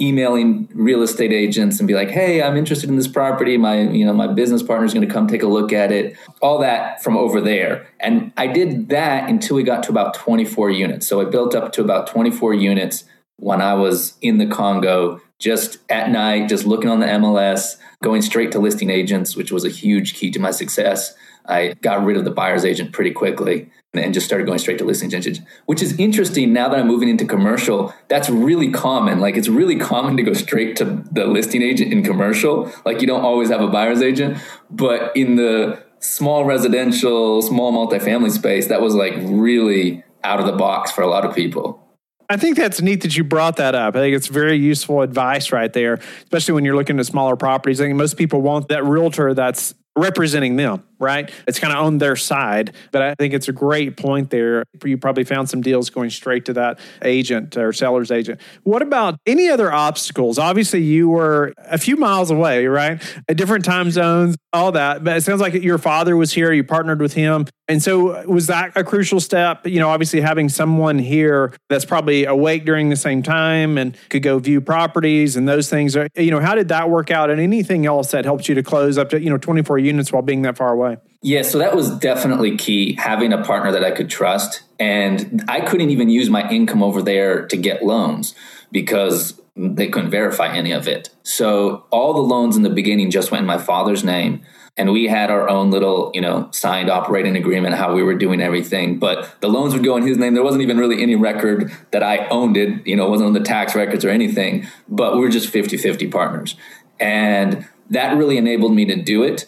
emailing 0.00 0.68
real 0.74 1.02
estate 1.02 1.32
agents 1.32 1.78
and 1.78 1.88
be 1.88 1.94
like, 1.94 2.10
"Hey, 2.10 2.42
I'm 2.42 2.56
interested 2.56 2.90
in 2.90 2.96
this 2.96 3.08
property. 3.08 3.56
My, 3.56 3.80
you 3.80 4.04
know, 4.04 4.12
my 4.12 4.26
business 4.26 4.62
partner 4.62 4.86
is 4.86 4.94
going 4.94 5.06
to 5.06 5.12
come 5.12 5.26
take 5.26 5.42
a 5.42 5.46
look 5.46 5.72
at 5.72 5.92
it." 5.92 6.16
All 6.42 6.58
that 6.58 7.02
from 7.02 7.16
over 7.16 7.40
there. 7.40 7.86
And 8.00 8.32
I 8.36 8.46
did 8.46 8.88
that 8.90 9.28
until 9.28 9.56
we 9.56 9.62
got 9.62 9.82
to 9.84 9.90
about 9.90 10.14
24 10.14 10.70
units. 10.70 11.06
So 11.06 11.20
I 11.20 11.24
built 11.24 11.54
up 11.54 11.72
to 11.72 11.80
about 11.80 12.06
24 12.06 12.54
units 12.54 13.04
when 13.36 13.62
I 13.62 13.74
was 13.74 14.14
in 14.20 14.38
the 14.38 14.46
Congo, 14.46 15.20
just 15.38 15.78
at 15.88 16.10
night, 16.10 16.48
just 16.48 16.66
looking 16.66 16.90
on 16.90 17.00
the 17.00 17.06
MLS, 17.06 17.76
going 18.02 18.22
straight 18.22 18.50
to 18.52 18.58
listing 18.58 18.90
agents, 18.90 19.36
which 19.36 19.52
was 19.52 19.64
a 19.64 19.68
huge 19.68 20.14
key 20.14 20.30
to 20.32 20.40
my 20.40 20.50
success. 20.50 21.14
I 21.46 21.74
got 21.80 22.04
rid 22.04 22.16
of 22.16 22.24
the 22.24 22.30
buyer's 22.30 22.64
agent 22.64 22.92
pretty 22.92 23.12
quickly 23.12 23.70
and 23.94 24.12
just 24.12 24.26
started 24.26 24.46
going 24.46 24.58
straight 24.58 24.78
to 24.78 24.84
listing 24.84 25.12
agents, 25.14 25.40
which 25.66 25.82
is 25.82 25.98
interesting 25.98 26.52
now 26.52 26.68
that 26.68 26.78
I'm 26.78 26.86
moving 26.86 27.08
into 27.08 27.24
commercial. 27.24 27.94
That's 28.08 28.28
really 28.28 28.70
common. 28.70 29.18
Like 29.18 29.36
it's 29.36 29.48
really 29.48 29.76
common 29.76 30.16
to 30.18 30.22
go 30.22 30.34
straight 30.34 30.76
to 30.76 30.84
the 31.10 31.26
listing 31.26 31.62
agent 31.62 31.92
in 31.92 32.02
commercial. 32.02 32.70
Like 32.84 33.00
you 33.00 33.06
don't 33.06 33.22
always 33.22 33.48
have 33.48 33.62
a 33.62 33.68
buyer's 33.68 34.02
agent, 34.02 34.38
but 34.70 35.16
in 35.16 35.36
the 35.36 35.82
small 36.00 36.44
residential, 36.44 37.40
small 37.40 37.72
multifamily 37.72 38.30
space, 38.30 38.66
that 38.68 38.82
was 38.82 38.94
like 38.94 39.14
really 39.16 40.04
out 40.22 40.38
of 40.38 40.46
the 40.46 40.52
box 40.52 40.90
for 40.90 41.02
a 41.02 41.08
lot 41.08 41.24
of 41.24 41.34
people. 41.34 41.84
I 42.30 42.36
think 42.36 42.58
that's 42.58 42.82
neat 42.82 43.00
that 43.02 43.16
you 43.16 43.24
brought 43.24 43.56
that 43.56 43.74
up. 43.74 43.96
I 43.96 44.00
think 44.00 44.14
it's 44.14 44.26
very 44.26 44.58
useful 44.58 45.00
advice 45.00 45.50
right 45.50 45.72
there, 45.72 45.94
especially 46.24 46.54
when 46.54 46.64
you're 46.66 46.76
looking 46.76 46.98
at 46.98 47.06
smaller 47.06 47.36
properties. 47.36 47.80
I 47.80 47.84
think 47.84 47.96
most 47.96 48.18
people 48.18 48.42
want 48.42 48.68
that 48.68 48.84
realtor 48.84 49.32
that's 49.32 49.74
representing 49.96 50.56
them, 50.56 50.84
right? 50.98 51.30
It's 51.46 51.58
kind 51.58 51.72
of 51.72 51.84
on 51.84 51.98
their 51.98 52.16
side. 52.16 52.72
But 52.90 53.02
I 53.02 53.14
think 53.14 53.34
it's 53.34 53.48
a 53.48 53.52
great 53.52 53.96
point 53.96 54.30
there. 54.30 54.64
You 54.84 54.98
probably 54.98 55.24
found 55.24 55.48
some 55.48 55.60
deals 55.60 55.90
going 55.90 56.10
straight 56.10 56.44
to 56.46 56.52
that 56.54 56.78
agent 57.02 57.56
or 57.56 57.72
seller's 57.72 58.10
agent. 58.10 58.40
What 58.62 58.82
about 58.82 59.16
any 59.26 59.48
other 59.48 59.72
obstacles? 59.72 60.38
Obviously, 60.38 60.82
you 60.82 61.08
were 61.08 61.52
a 61.58 61.78
few 61.78 61.96
miles 61.96 62.30
away, 62.30 62.66
right? 62.66 63.02
At 63.28 63.36
different 63.36 63.64
time 63.64 63.90
zones, 63.90 64.36
all 64.52 64.72
that. 64.72 65.04
But 65.04 65.16
it 65.16 65.22
sounds 65.22 65.40
like 65.40 65.54
your 65.54 65.78
father 65.78 66.16
was 66.16 66.32
here, 66.32 66.52
you 66.52 66.64
partnered 66.64 67.00
with 67.00 67.14
him. 67.14 67.46
And 67.68 67.82
so 67.82 68.26
was 68.26 68.46
that 68.46 68.72
a 68.76 68.82
crucial 68.82 69.20
step? 69.20 69.66
You 69.66 69.78
know, 69.78 69.90
obviously 69.90 70.22
having 70.22 70.48
someone 70.48 70.98
here 70.98 71.52
that's 71.68 71.84
probably 71.84 72.24
awake 72.24 72.64
during 72.64 72.88
the 72.88 72.96
same 72.96 73.22
time 73.22 73.76
and 73.76 73.94
could 74.08 74.22
go 74.22 74.38
view 74.38 74.62
properties 74.62 75.36
and 75.36 75.46
those 75.46 75.68
things. 75.68 75.94
You 76.16 76.30
know, 76.30 76.40
how 76.40 76.54
did 76.54 76.68
that 76.68 76.88
work 76.88 77.10
out? 77.10 77.28
And 77.28 77.40
anything 77.40 77.84
else 77.84 78.10
that 78.12 78.24
helped 78.24 78.48
you 78.48 78.54
to 78.54 78.62
close 78.62 78.96
up 78.96 79.10
to, 79.10 79.20
you 79.20 79.28
know, 79.28 79.36
24 79.36 79.78
units 79.78 80.10
while 80.10 80.22
being 80.22 80.42
that 80.42 80.56
far 80.56 80.72
away? 80.72 80.87
Yeah, 81.20 81.42
so 81.42 81.58
that 81.58 81.74
was 81.74 81.90
definitely 81.98 82.56
key, 82.56 82.94
having 82.94 83.32
a 83.32 83.42
partner 83.42 83.72
that 83.72 83.84
I 83.84 83.90
could 83.90 84.08
trust. 84.08 84.62
And 84.78 85.44
I 85.48 85.60
couldn't 85.60 85.90
even 85.90 86.08
use 86.08 86.30
my 86.30 86.48
income 86.48 86.82
over 86.82 87.02
there 87.02 87.46
to 87.46 87.56
get 87.56 87.84
loans 87.84 88.34
because 88.70 89.40
they 89.56 89.88
couldn't 89.88 90.10
verify 90.10 90.54
any 90.54 90.70
of 90.70 90.86
it. 90.86 91.10
So 91.24 91.84
all 91.90 92.14
the 92.14 92.20
loans 92.20 92.56
in 92.56 92.62
the 92.62 92.70
beginning 92.70 93.10
just 93.10 93.32
went 93.32 93.40
in 93.40 93.46
my 93.46 93.58
father's 93.58 94.04
name. 94.04 94.42
And 94.76 94.92
we 94.92 95.08
had 95.08 95.28
our 95.28 95.48
own 95.48 95.72
little 95.72 96.12
you 96.14 96.20
know 96.20 96.48
signed 96.52 96.88
operating 96.88 97.36
agreement 97.36 97.74
how 97.74 97.92
we 97.92 98.04
were 98.04 98.14
doing 98.14 98.40
everything. 98.40 99.00
But 99.00 99.40
the 99.40 99.48
loans 99.48 99.74
would 99.74 99.82
go 99.82 99.96
in 99.96 100.06
his 100.06 100.18
name. 100.18 100.34
There 100.34 100.44
wasn't 100.44 100.62
even 100.62 100.78
really 100.78 101.02
any 101.02 101.16
record 101.16 101.72
that 101.90 102.04
i 102.04 102.28
owned 102.28 102.56
it. 102.56 102.86
You 102.86 102.94
know 102.94 103.06
it 103.06 103.10
wasn't 103.10 103.26
on 103.26 103.32
the 103.32 103.40
tax 103.40 103.74
records 103.74 104.04
or 104.04 104.10
anything. 104.10 104.68
But 104.88 105.14
we 105.14 105.20
were 105.20 105.30
just 105.30 105.52
50-50 105.52 106.12
partners. 106.12 106.54
And 107.00 107.66
that 107.90 108.16
really 108.16 108.36
enabled 108.36 108.72
me 108.72 108.84
to 108.84 108.94
do 108.94 109.24
it 109.24 109.46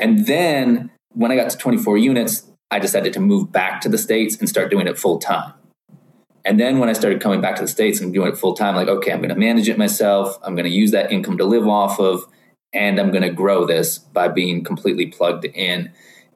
and 0.00 0.26
then 0.26 0.90
when 1.12 1.30
i 1.30 1.36
got 1.36 1.48
to 1.48 1.56
24 1.56 1.98
units 1.98 2.50
i 2.72 2.78
decided 2.80 3.12
to 3.12 3.20
move 3.20 3.52
back 3.52 3.80
to 3.80 3.88
the 3.88 3.98
states 3.98 4.36
and 4.36 4.48
start 4.48 4.70
doing 4.70 4.88
it 4.88 4.98
full 4.98 5.18
time 5.18 5.52
and 6.44 6.58
then 6.58 6.78
when 6.78 6.88
I 6.88 6.94
started 6.94 7.20
coming 7.20 7.40
back 7.40 7.56
to 7.56 7.62
the 7.62 7.68
States 7.68 8.00
and 8.00 8.14
doing 8.14 8.32
it 8.32 8.38
full 8.38 8.54
time, 8.54 8.74
like, 8.74 8.88
okay, 8.88 9.12
I'm 9.12 9.18
going 9.18 9.28
to 9.28 9.34
manage 9.34 9.68
it 9.68 9.76
myself. 9.76 10.38
I'm 10.42 10.54
going 10.54 10.64
to 10.64 10.70
use 10.74 10.90
that 10.92 11.12
income 11.12 11.36
to 11.38 11.44
live 11.44 11.68
off 11.68 12.00
of 12.00 12.24
and 12.72 12.98
I'm 12.98 13.10
going 13.10 13.22
to 13.22 13.30
grow 13.30 13.66
this 13.66 13.98
by 13.98 14.28
being 14.28 14.62
completely 14.62 15.06
plugged 15.06 15.44
in. 15.44 15.92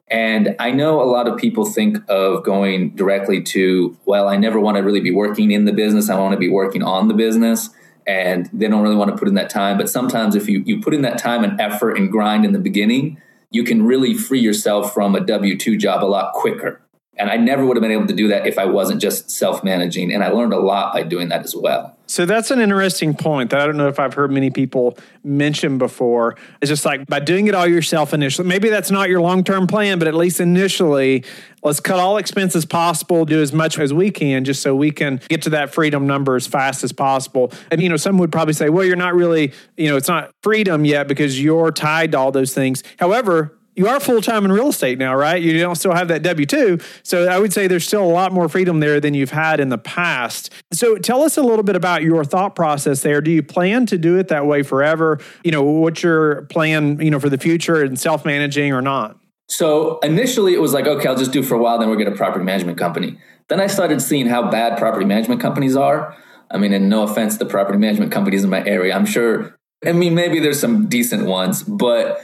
And 0.07 0.55
I 0.59 0.71
know 0.71 1.01
a 1.01 1.05
lot 1.05 1.27
of 1.27 1.37
people 1.37 1.65
think 1.65 1.97
of 2.07 2.43
going 2.43 2.95
directly 2.95 3.41
to, 3.43 3.97
well, 4.05 4.27
I 4.27 4.37
never 4.37 4.59
want 4.59 4.77
to 4.77 4.83
really 4.83 4.99
be 4.99 5.11
working 5.11 5.51
in 5.51 5.65
the 5.65 5.71
business. 5.71 6.09
I 6.09 6.19
want 6.19 6.33
to 6.33 6.39
be 6.39 6.49
working 6.49 6.83
on 6.83 7.07
the 7.07 7.13
business. 7.13 7.69
And 8.05 8.47
they 8.53 8.67
don't 8.67 8.83
really 8.83 8.95
want 8.95 9.09
to 9.09 9.17
put 9.17 9.27
in 9.27 9.33
that 9.35 9.49
time. 9.49 9.77
But 9.77 9.89
sometimes 9.89 10.35
if 10.35 10.47
you, 10.47 10.61
you 10.65 10.79
put 10.79 10.93
in 10.93 11.01
that 11.01 11.17
time 11.17 11.43
and 11.43 11.59
effort 11.59 11.97
and 11.97 12.11
grind 12.11 12.45
in 12.45 12.51
the 12.51 12.59
beginning, 12.59 13.19
you 13.55 13.63
can 13.63 13.83
really 13.83 14.13
free 14.13 14.41
yourself 14.41 14.93
from 14.93 15.15
a 15.15 15.21
W 15.21 15.57
2 15.57 15.77
job 15.77 16.03
a 16.03 16.05
lot 16.05 16.33
quicker. 16.33 16.81
And 17.17 17.29
I 17.29 17.37
never 17.37 17.65
would 17.65 17.77
have 17.77 17.81
been 17.81 17.91
able 17.91 18.07
to 18.07 18.13
do 18.13 18.27
that 18.27 18.45
if 18.45 18.59
I 18.59 18.65
wasn't 18.65 19.01
just 19.01 19.31
self 19.31 19.63
managing. 19.63 20.13
And 20.13 20.25
I 20.25 20.27
learned 20.27 20.51
a 20.51 20.59
lot 20.59 20.93
by 20.93 21.03
doing 21.03 21.29
that 21.29 21.45
as 21.45 21.55
well. 21.55 21.94
So 22.07 22.25
that's 22.25 22.51
an 22.51 22.59
interesting 22.59 23.15
point 23.15 23.49
that 23.49 23.61
I 23.61 23.65
don't 23.65 23.77
know 23.77 23.87
if 23.87 23.99
I've 23.99 24.13
heard 24.13 24.31
many 24.31 24.49
people 24.49 24.97
mention 25.23 25.77
before. 25.77 26.35
It's 26.61 26.69
just 26.69 26.85
like 26.85 27.05
by 27.07 27.19
doing 27.19 27.47
it 27.47 27.55
all 27.55 27.67
yourself 27.67 28.13
initially, 28.13 28.47
maybe 28.47 28.69
that's 28.69 28.91
not 28.91 29.09
your 29.09 29.21
long 29.21 29.43
term 29.43 29.67
plan, 29.67 29.97
but 29.97 30.07
at 30.07 30.13
least 30.13 30.39
initially, 30.39 31.23
let's 31.63 31.79
cut 31.79 31.99
all 31.99 32.17
expenses 32.17 32.65
possible, 32.65 33.25
do 33.25 33.41
as 33.41 33.51
much 33.51 33.79
as 33.79 33.93
we 33.93 34.11
can, 34.11 34.45
just 34.45 34.61
so 34.61 34.75
we 34.75 34.91
can 34.91 35.19
get 35.29 35.41
to 35.43 35.49
that 35.51 35.73
freedom 35.73 36.05
number 36.05 36.35
as 36.35 36.45
fast 36.45 36.83
as 36.83 36.91
possible. 36.91 37.51
And, 37.71 37.81
you 37.81 37.89
know, 37.89 37.97
some 37.97 38.17
would 38.19 38.31
probably 38.31 38.53
say, 38.53 38.69
well, 38.69 38.85
you're 38.85 38.95
not 38.95 39.15
really, 39.15 39.51
you 39.75 39.89
know, 39.89 39.97
it's 39.97 40.07
not 40.07 40.31
freedom 40.43 40.85
yet 40.85 41.07
because 41.07 41.41
you're 41.41 41.71
tied 41.71 42.11
to 42.11 42.19
all 42.19 42.31
those 42.31 42.53
things. 42.53 42.83
However, 42.99 43.54
you 43.75 43.87
are 43.87 43.99
full 43.99 44.21
time 44.21 44.45
in 44.45 44.51
real 44.51 44.69
estate 44.69 44.97
now, 44.97 45.15
right? 45.15 45.41
You 45.41 45.59
don't 45.59 45.75
still 45.75 45.93
have 45.93 46.07
that 46.07 46.23
W 46.23 46.45
2. 46.45 46.79
So 47.03 47.27
I 47.27 47.39
would 47.39 47.53
say 47.53 47.67
there's 47.67 47.85
still 47.85 48.03
a 48.03 48.11
lot 48.11 48.31
more 48.31 48.49
freedom 48.49 48.79
there 48.79 48.99
than 48.99 49.13
you've 49.13 49.31
had 49.31 49.59
in 49.59 49.69
the 49.69 49.77
past. 49.77 50.51
So 50.71 50.97
tell 50.97 51.23
us 51.23 51.37
a 51.37 51.41
little 51.41 51.63
bit 51.63 51.75
about 51.75 52.01
your 52.01 52.23
thought 52.23 52.55
process 52.55 53.01
there. 53.01 53.21
Do 53.21 53.31
you 53.31 53.43
plan 53.43 53.85
to 53.87 53.97
do 53.97 54.17
it 54.17 54.29
that 54.29 54.45
way 54.45 54.63
forever? 54.63 55.19
You 55.43 55.51
know, 55.51 55.63
what's 55.63 56.03
your 56.03 56.43
plan, 56.43 56.99
you 56.99 57.11
know, 57.11 57.19
for 57.19 57.29
the 57.29 57.37
future 57.37 57.83
and 57.83 57.99
self 57.99 58.25
managing 58.25 58.73
or 58.73 58.81
not? 58.81 59.17
So 59.47 59.99
initially 59.99 60.53
it 60.53 60.61
was 60.61 60.73
like, 60.73 60.87
okay, 60.87 61.07
I'll 61.07 61.17
just 61.17 61.31
do 61.31 61.43
for 61.43 61.55
a 61.55 61.59
while, 61.59 61.77
then 61.77 61.89
we'll 61.89 61.99
get 61.99 62.07
a 62.07 62.15
property 62.15 62.43
management 62.43 62.77
company. 62.77 63.19
Then 63.47 63.61
I 63.61 63.67
started 63.67 64.01
seeing 64.01 64.25
how 64.25 64.49
bad 64.49 64.77
property 64.77 65.05
management 65.05 65.39
companies 65.39 65.75
are. 65.75 66.15
I 66.49 66.57
mean, 66.57 66.73
and 66.73 66.89
no 66.89 67.03
offense 67.03 67.37
to 67.37 67.45
property 67.45 67.77
management 67.77 68.11
companies 68.11 68.43
in 68.43 68.49
my 68.49 68.63
area. 68.65 68.95
I'm 68.95 69.05
sure, 69.05 69.55
I 69.85 69.91
mean, 69.91 70.15
maybe 70.15 70.39
there's 70.39 70.59
some 70.59 70.87
decent 70.87 71.25
ones, 71.25 71.63
but 71.63 72.23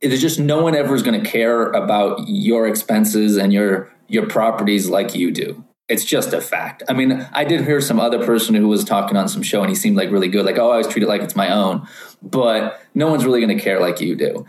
it's 0.00 0.20
just 0.20 0.38
no 0.38 0.62
one 0.62 0.74
ever 0.74 0.94
is 0.94 1.02
going 1.02 1.20
to 1.22 1.28
care 1.28 1.70
about 1.72 2.26
your 2.26 2.66
expenses 2.66 3.36
and 3.36 3.52
your 3.52 3.92
your 4.08 4.26
properties 4.26 4.88
like 4.88 5.14
you 5.14 5.30
do. 5.30 5.64
It's 5.88 6.04
just 6.04 6.32
a 6.32 6.40
fact. 6.40 6.82
I 6.88 6.92
mean, 6.92 7.26
I 7.32 7.44
did 7.44 7.64
hear 7.64 7.80
some 7.80 8.00
other 8.00 8.24
person 8.24 8.54
who 8.54 8.68
was 8.68 8.84
talking 8.84 9.16
on 9.16 9.28
some 9.28 9.42
show 9.42 9.60
and 9.60 9.68
he 9.68 9.74
seemed 9.74 9.96
like 9.96 10.10
really 10.10 10.28
good, 10.28 10.44
like, 10.44 10.58
oh, 10.58 10.68
I 10.68 10.72
always 10.72 10.86
treat 10.88 11.02
it 11.02 11.08
like 11.08 11.20
it's 11.20 11.36
my 11.36 11.52
own. 11.52 11.86
But 12.22 12.80
no 12.94 13.08
one's 13.08 13.24
really 13.24 13.40
going 13.40 13.56
to 13.56 13.62
care 13.62 13.80
like 13.80 14.00
you 14.00 14.14
do. 14.14 14.46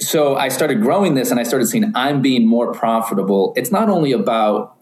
So 0.00 0.36
I 0.36 0.48
started 0.48 0.82
growing 0.82 1.14
this 1.14 1.30
and 1.30 1.40
I 1.40 1.44
started 1.44 1.66
seeing 1.66 1.92
I'm 1.94 2.20
being 2.20 2.46
more 2.46 2.72
profitable. 2.72 3.54
It's 3.56 3.72
not 3.72 3.88
only 3.88 4.12
about 4.12 4.76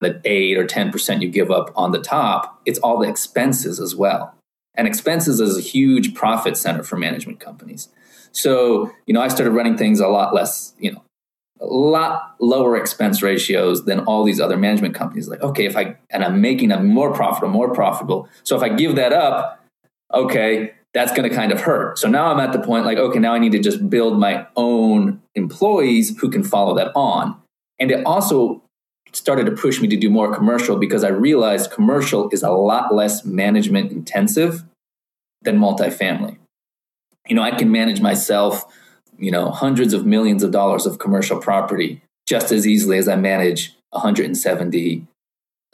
the 0.00 0.20
eight 0.24 0.58
or 0.58 0.66
10% 0.66 1.22
you 1.22 1.28
give 1.28 1.50
up 1.50 1.72
on 1.74 1.92
the 1.92 2.00
top, 2.00 2.60
it's 2.66 2.78
all 2.80 2.98
the 2.98 3.08
expenses 3.08 3.80
as 3.80 3.94
well. 3.94 4.34
And 4.74 4.86
expenses 4.86 5.40
is 5.40 5.56
a 5.56 5.62
huge 5.62 6.14
profit 6.14 6.56
center 6.56 6.82
for 6.82 6.96
management 6.96 7.40
companies. 7.40 7.88
So, 8.32 8.90
you 9.06 9.14
know, 9.14 9.20
I 9.20 9.28
started 9.28 9.52
running 9.52 9.76
things 9.76 10.00
a 10.00 10.08
lot 10.08 10.34
less, 10.34 10.74
you 10.78 10.92
know, 10.92 11.02
a 11.60 11.66
lot 11.66 12.36
lower 12.40 12.76
expense 12.76 13.22
ratios 13.22 13.84
than 13.84 14.00
all 14.00 14.24
these 14.24 14.40
other 14.40 14.56
management 14.56 14.94
companies. 14.94 15.28
Like, 15.28 15.42
okay, 15.42 15.66
if 15.66 15.76
I, 15.76 15.96
and 16.10 16.24
I'm 16.24 16.40
making 16.40 16.68
them 16.68 16.86
more 16.86 17.12
profitable, 17.12 17.52
more 17.52 17.72
profitable. 17.74 18.28
So 18.44 18.56
if 18.56 18.62
I 18.62 18.68
give 18.68 18.96
that 18.96 19.12
up, 19.12 19.64
okay, 20.14 20.74
that's 20.94 21.12
going 21.12 21.28
to 21.28 21.34
kind 21.34 21.52
of 21.52 21.60
hurt. 21.60 21.98
So 21.98 22.08
now 22.08 22.32
I'm 22.32 22.40
at 22.40 22.52
the 22.52 22.60
point 22.60 22.86
like, 22.86 22.98
okay, 22.98 23.18
now 23.18 23.34
I 23.34 23.38
need 23.38 23.52
to 23.52 23.58
just 23.58 23.90
build 23.90 24.18
my 24.18 24.46
own 24.56 25.20
employees 25.34 26.16
who 26.18 26.30
can 26.30 26.44
follow 26.44 26.74
that 26.76 26.92
on. 26.94 27.40
And 27.78 27.90
it 27.90 28.04
also 28.06 28.62
started 29.12 29.46
to 29.46 29.52
push 29.52 29.80
me 29.80 29.88
to 29.88 29.96
do 29.96 30.10
more 30.10 30.34
commercial 30.34 30.76
because 30.76 31.04
I 31.04 31.08
realized 31.08 31.70
commercial 31.70 32.28
is 32.30 32.42
a 32.42 32.50
lot 32.50 32.94
less 32.94 33.24
management 33.24 33.92
intensive 33.92 34.64
than 35.42 35.58
multifamily. 35.58 36.38
You 37.28 37.36
know, 37.36 37.42
I 37.42 37.52
can 37.52 37.70
manage 37.70 38.00
myself, 38.00 38.64
you 39.18 39.30
know, 39.30 39.50
hundreds 39.50 39.92
of 39.92 40.06
millions 40.06 40.42
of 40.42 40.50
dollars 40.50 40.86
of 40.86 40.98
commercial 40.98 41.38
property 41.38 42.02
just 42.26 42.52
as 42.52 42.66
easily 42.66 42.98
as 42.98 43.08
I 43.08 43.16
manage 43.16 43.74
170 43.90 45.06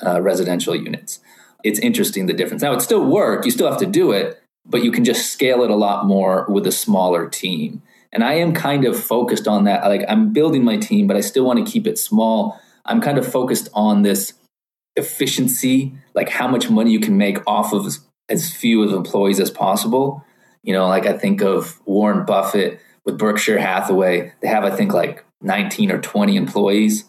uh, 0.05 0.21
residential 0.21 0.77
units. 0.77 1.21
It's 1.65 1.79
interesting 1.79 2.27
the 2.27 2.33
difference. 2.33 2.63
Now, 2.63 2.75
it 2.75 2.81
still 2.81 3.05
work. 3.05 3.45
You 3.45 3.51
still 3.51 3.69
have 3.69 3.81
to 3.81 3.87
do 3.87 4.13
it, 4.13 4.41
but 4.67 4.85
you 4.85 4.93
can 4.93 5.05
just 5.05 5.33
scale 5.33 5.63
it 5.65 5.71
a 5.71 5.77
lot 5.77 6.07
more 6.07 6.47
with 6.49 6.67
a 6.67 6.73
smaller 6.73 7.29
team. 7.29 7.83
And 8.13 8.23
I 8.23 8.35
am 8.35 8.53
kind 8.53 8.85
of 8.85 9.03
focused 9.03 9.49
on 9.49 9.65
that. 9.65 9.85
Like 9.85 10.05
I'm 10.09 10.33
building 10.33 10.63
my 10.63 10.77
team, 10.77 11.07
but 11.07 11.17
I 11.17 11.21
still 11.21 11.45
want 11.45 11.65
to 11.65 11.71
keep 11.71 11.87
it 11.87 11.99
small 11.99 12.61
I'm 12.85 13.01
kind 13.01 13.19
of 13.19 13.31
focused 13.31 13.69
on 13.73 14.03
this 14.03 14.35
efficiency, 14.97 15.95
like 16.15 16.29
how 16.29 16.47
much 16.47 16.71
money 16.71 16.93
you 16.93 17.01
can 17.01 17.17
make 17.17 17.39
off 17.47 17.73
of 17.73 17.87
as, 17.87 18.01
as 18.29 18.53
few 18.53 18.83
of 18.83 18.93
employees 18.93 19.41
as 19.41 19.51
possible. 19.51 20.25
You 20.65 20.73
know, 20.73 20.89
like 20.89 21.07
I 21.07 21.13
think 21.17 21.43
of 21.43 21.81
Warren 21.87 22.25
Buffett 22.25 22.81
with 23.05 23.19
Berkshire 23.19 23.59
Hathaway. 23.59 24.33
They 24.41 24.49
have, 24.49 24.65
I 24.65 24.71
think, 24.71 24.93
like 24.93 25.25
19 25.43 25.93
or 25.93 26.01
20 26.01 26.37
employees, 26.37 27.05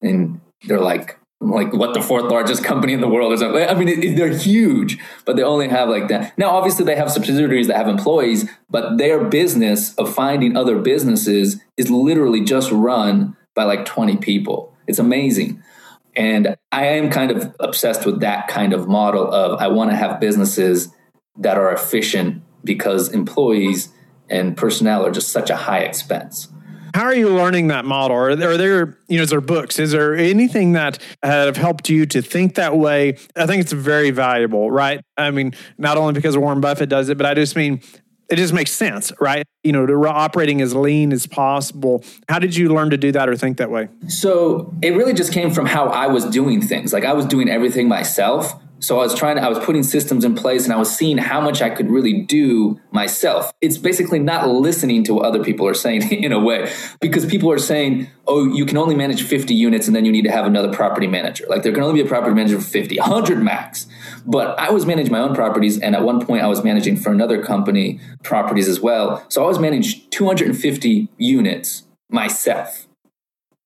and 0.00 0.40
they're 0.64 0.80
like 0.80 1.18
like 1.40 1.72
what 1.72 1.94
the 1.94 2.02
fourth 2.02 2.24
largest 2.24 2.64
company 2.64 2.92
in 2.92 3.00
the 3.00 3.08
world 3.08 3.32
is. 3.32 3.42
I 3.42 3.74
mean, 3.74 3.88
it, 3.88 4.04
it, 4.04 4.16
they're 4.16 4.36
huge, 4.36 4.98
but 5.24 5.36
they 5.36 5.42
only 5.42 5.68
have 5.68 5.88
like 5.88 6.08
that. 6.08 6.36
Now, 6.36 6.50
obviously, 6.50 6.84
they 6.84 6.96
have 6.96 7.10
subsidiaries 7.10 7.68
that 7.68 7.76
have 7.76 7.88
employees, 7.88 8.48
but 8.68 8.98
their 8.98 9.24
business 9.24 9.94
of 9.94 10.12
finding 10.12 10.56
other 10.56 10.78
businesses 10.78 11.60
is 11.76 11.90
literally 11.90 12.42
just 12.42 12.70
run 12.72 13.36
by 13.54 13.64
like 13.64 13.84
20 13.84 14.16
people. 14.16 14.74
It's 14.86 14.98
amazing. 14.98 15.62
And 16.16 16.56
I 16.72 16.86
am 16.86 17.10
kind 17.10 17.30
of 17.30 17.54
obsessed 17.60 18.04
with 18.04 18.20
that 18.20 18.48
kind 18.48 18.72
of 18.72 18.88
model 18.88 19.32
of 19.32 19.60
I 19.60 19.68
want 19.68 19.90
to 19.90 19.96
have 19.96 20.18
businesses 20.18 20.92
that 21.36 21.56
are 21.56 21.72
efficient 21.72 22.42
because 22.68 23.12
employees 23.12 23.88
and 24.28 24.56
personnel 24.56 25.04
are 25.04 25.10
just 25.10 25.30
such 25.30 25.50
a 25.50 25.56
high 25.56 25.80
expense. 25.80 26.48
How 26.94 27.04
are 27.04 27.14
you 27.14 27.28
learning 27.28 27.68
that 27.68 27.84
model? 27.84 28.16
Are 28.16 28.36
there, 28.36 28.50
are 28.50 28.56
there, 28.56 28.98
you 29.08 29.16
know, 29.16 29.22
is 29.22 29.30
there 29.30 29.40
books? 29.40 29.78
Is 29.78 29.92
there 29.92 30.14
anything 30.14 30.72
that 30.72 30.98
have 31.22 31.56
helped 31.56 31.88
you 31.88 32.06
to 32.06 32.22
think 32.22 32.54
that 32.54 32.76
way? 32.76 33.18
I 33.36 33.46
think 33.46 33.62
it's 33.62 33.72
very 33.72 34.10
valuable, 34.10 34.70
right? 34.70 35.00
I 35.16 35.30
mean, 35.30 35.54
not 35.76 35.96
only 35.96 36.12
because 36.12 36.36
Warren 36.36 36.60
Buffett 36.60 36.88
does 36.88 37.08
it, 37.08 37.18
but 37.18 37.26
I 37.26 37.34
just 37.34 37.56
mean 37.56 37.82
it 38.28 38.36
just 38.36 38.52
makes 38.52 38.70
sense, 38.70 39.10
right? 39.20 39.44
You 39.64 39.72
know, 39.72 39.86
to 39.86 39.94
operating 40.06 40.60
as 40.60 40.74
lean 40.74 41.12
as 41.12 41.26
possible. 41.26 42.04
How 42.28 42.38
did 42.38 42.54
you 42.54 42.72
learn 42.72 42.90
to 42.90 42.98
do 42.98 43.10
that 43.12 43.28
or 43.28 43.36
think 43.36 43.56
that 43.56 43.70
way? 43.70 43.88
So 44.08 44.74
it 44.82 44.90
really 44.90 45.14
just 45.14 45.32
came 45.32 45.50
from 45.50 45.66
how 45.66 45.86
I 45.86 46.08
was 46.08 46.26
doing 46.26 46.60
things. 46.60 46.92
Like 46.92 47.04
I 47.04 47.14
was 47.14 47.24
doing 47.24 47.48
everything 47.48 47.88
myself. 47.88 48.60
So 48.80 48.98
I 49.00 49.02
was 49.02 49.14
trying 49.14 49.36
to, 49.36 49.42
I 49.42 49.48
was 49.48 49.58
putting 49.58 49.82
systems 49.82 50.24
in 50.24 50.34
place 50.34 50.64
and 50.64 50.72
I 50.72 50.76
was 50.76 50.94
seeing 50.94 51.18
how 51.18 51.40
much 51.40 51.60
I 51.62 51.70
could 51.70 51.90
really 51.90 52.22
do 52.22 52.80
myself. 52.92 53.52
It's 53.60 53.76
basically 53.76 54.18
not 54.18 54.48
listening 54.48 55.04
to 55.04 55.14
what 55.14 55.24
other 55.24 55.42
people 55.42 55.66
are 55.66 55.74
saying 55.74 56.02
in 56.12 56.32
a 56.32 56.38
way, 56.38 56.72
because 57.00 57.26
people 57.26 57.50
are 57.50 57.58
saying, 57.58 58.08
oh, 58.26 58.46
you 58.46 58.64
can 58.64 58.76
only 58.76 58.94
manage 58.94 59.22
50 59.22 59.54
units 59.54 59.86
and 59.86 59.96
then 59.96 60.04
you 60.04 60.12
need 60.12 60.24
to 60.24 60.30
have 60.30 60.46
another 60.46 60.72
property 60.72 61.06
manager. 61.06 61.44
Like 61.48 61.62
there 61.62 61.72
can 61.72 61.82
only 61.82 62.00
be 62.00 62.06
a 62.06 62.08
property 62.08 62.34
manager 62.34 62.60
for 62.60 62.68
50, 62.68 62.98
100 62.98 63.42
max. 63.42 63.86
But 64.24 64.58
I 64.58 64.70
was 64.70 64.86
managing 64.86 65.12
my 65.12 65.20
own 65.20 65.34
properties, 65.34 65.78
and 65.78 65.94
at 65.94 66.02
one 66.02 66.24
point 66.24 66.42
I 66.42 66.46
was 66.46 66.62
managing 66.62 66.96
for 66.96 67.10
another 67.10 67.42
company 67.42 68.00
properties 68.22 68.68
as 68.68 68.80
well. 68.80 69.24
So 69.28 69.42
I 69.42 69.46
was 69.46 69.58
managing 69.58 70.02
250 70.10 71.08
units 71.16 71.84
myself. 72.10 72.86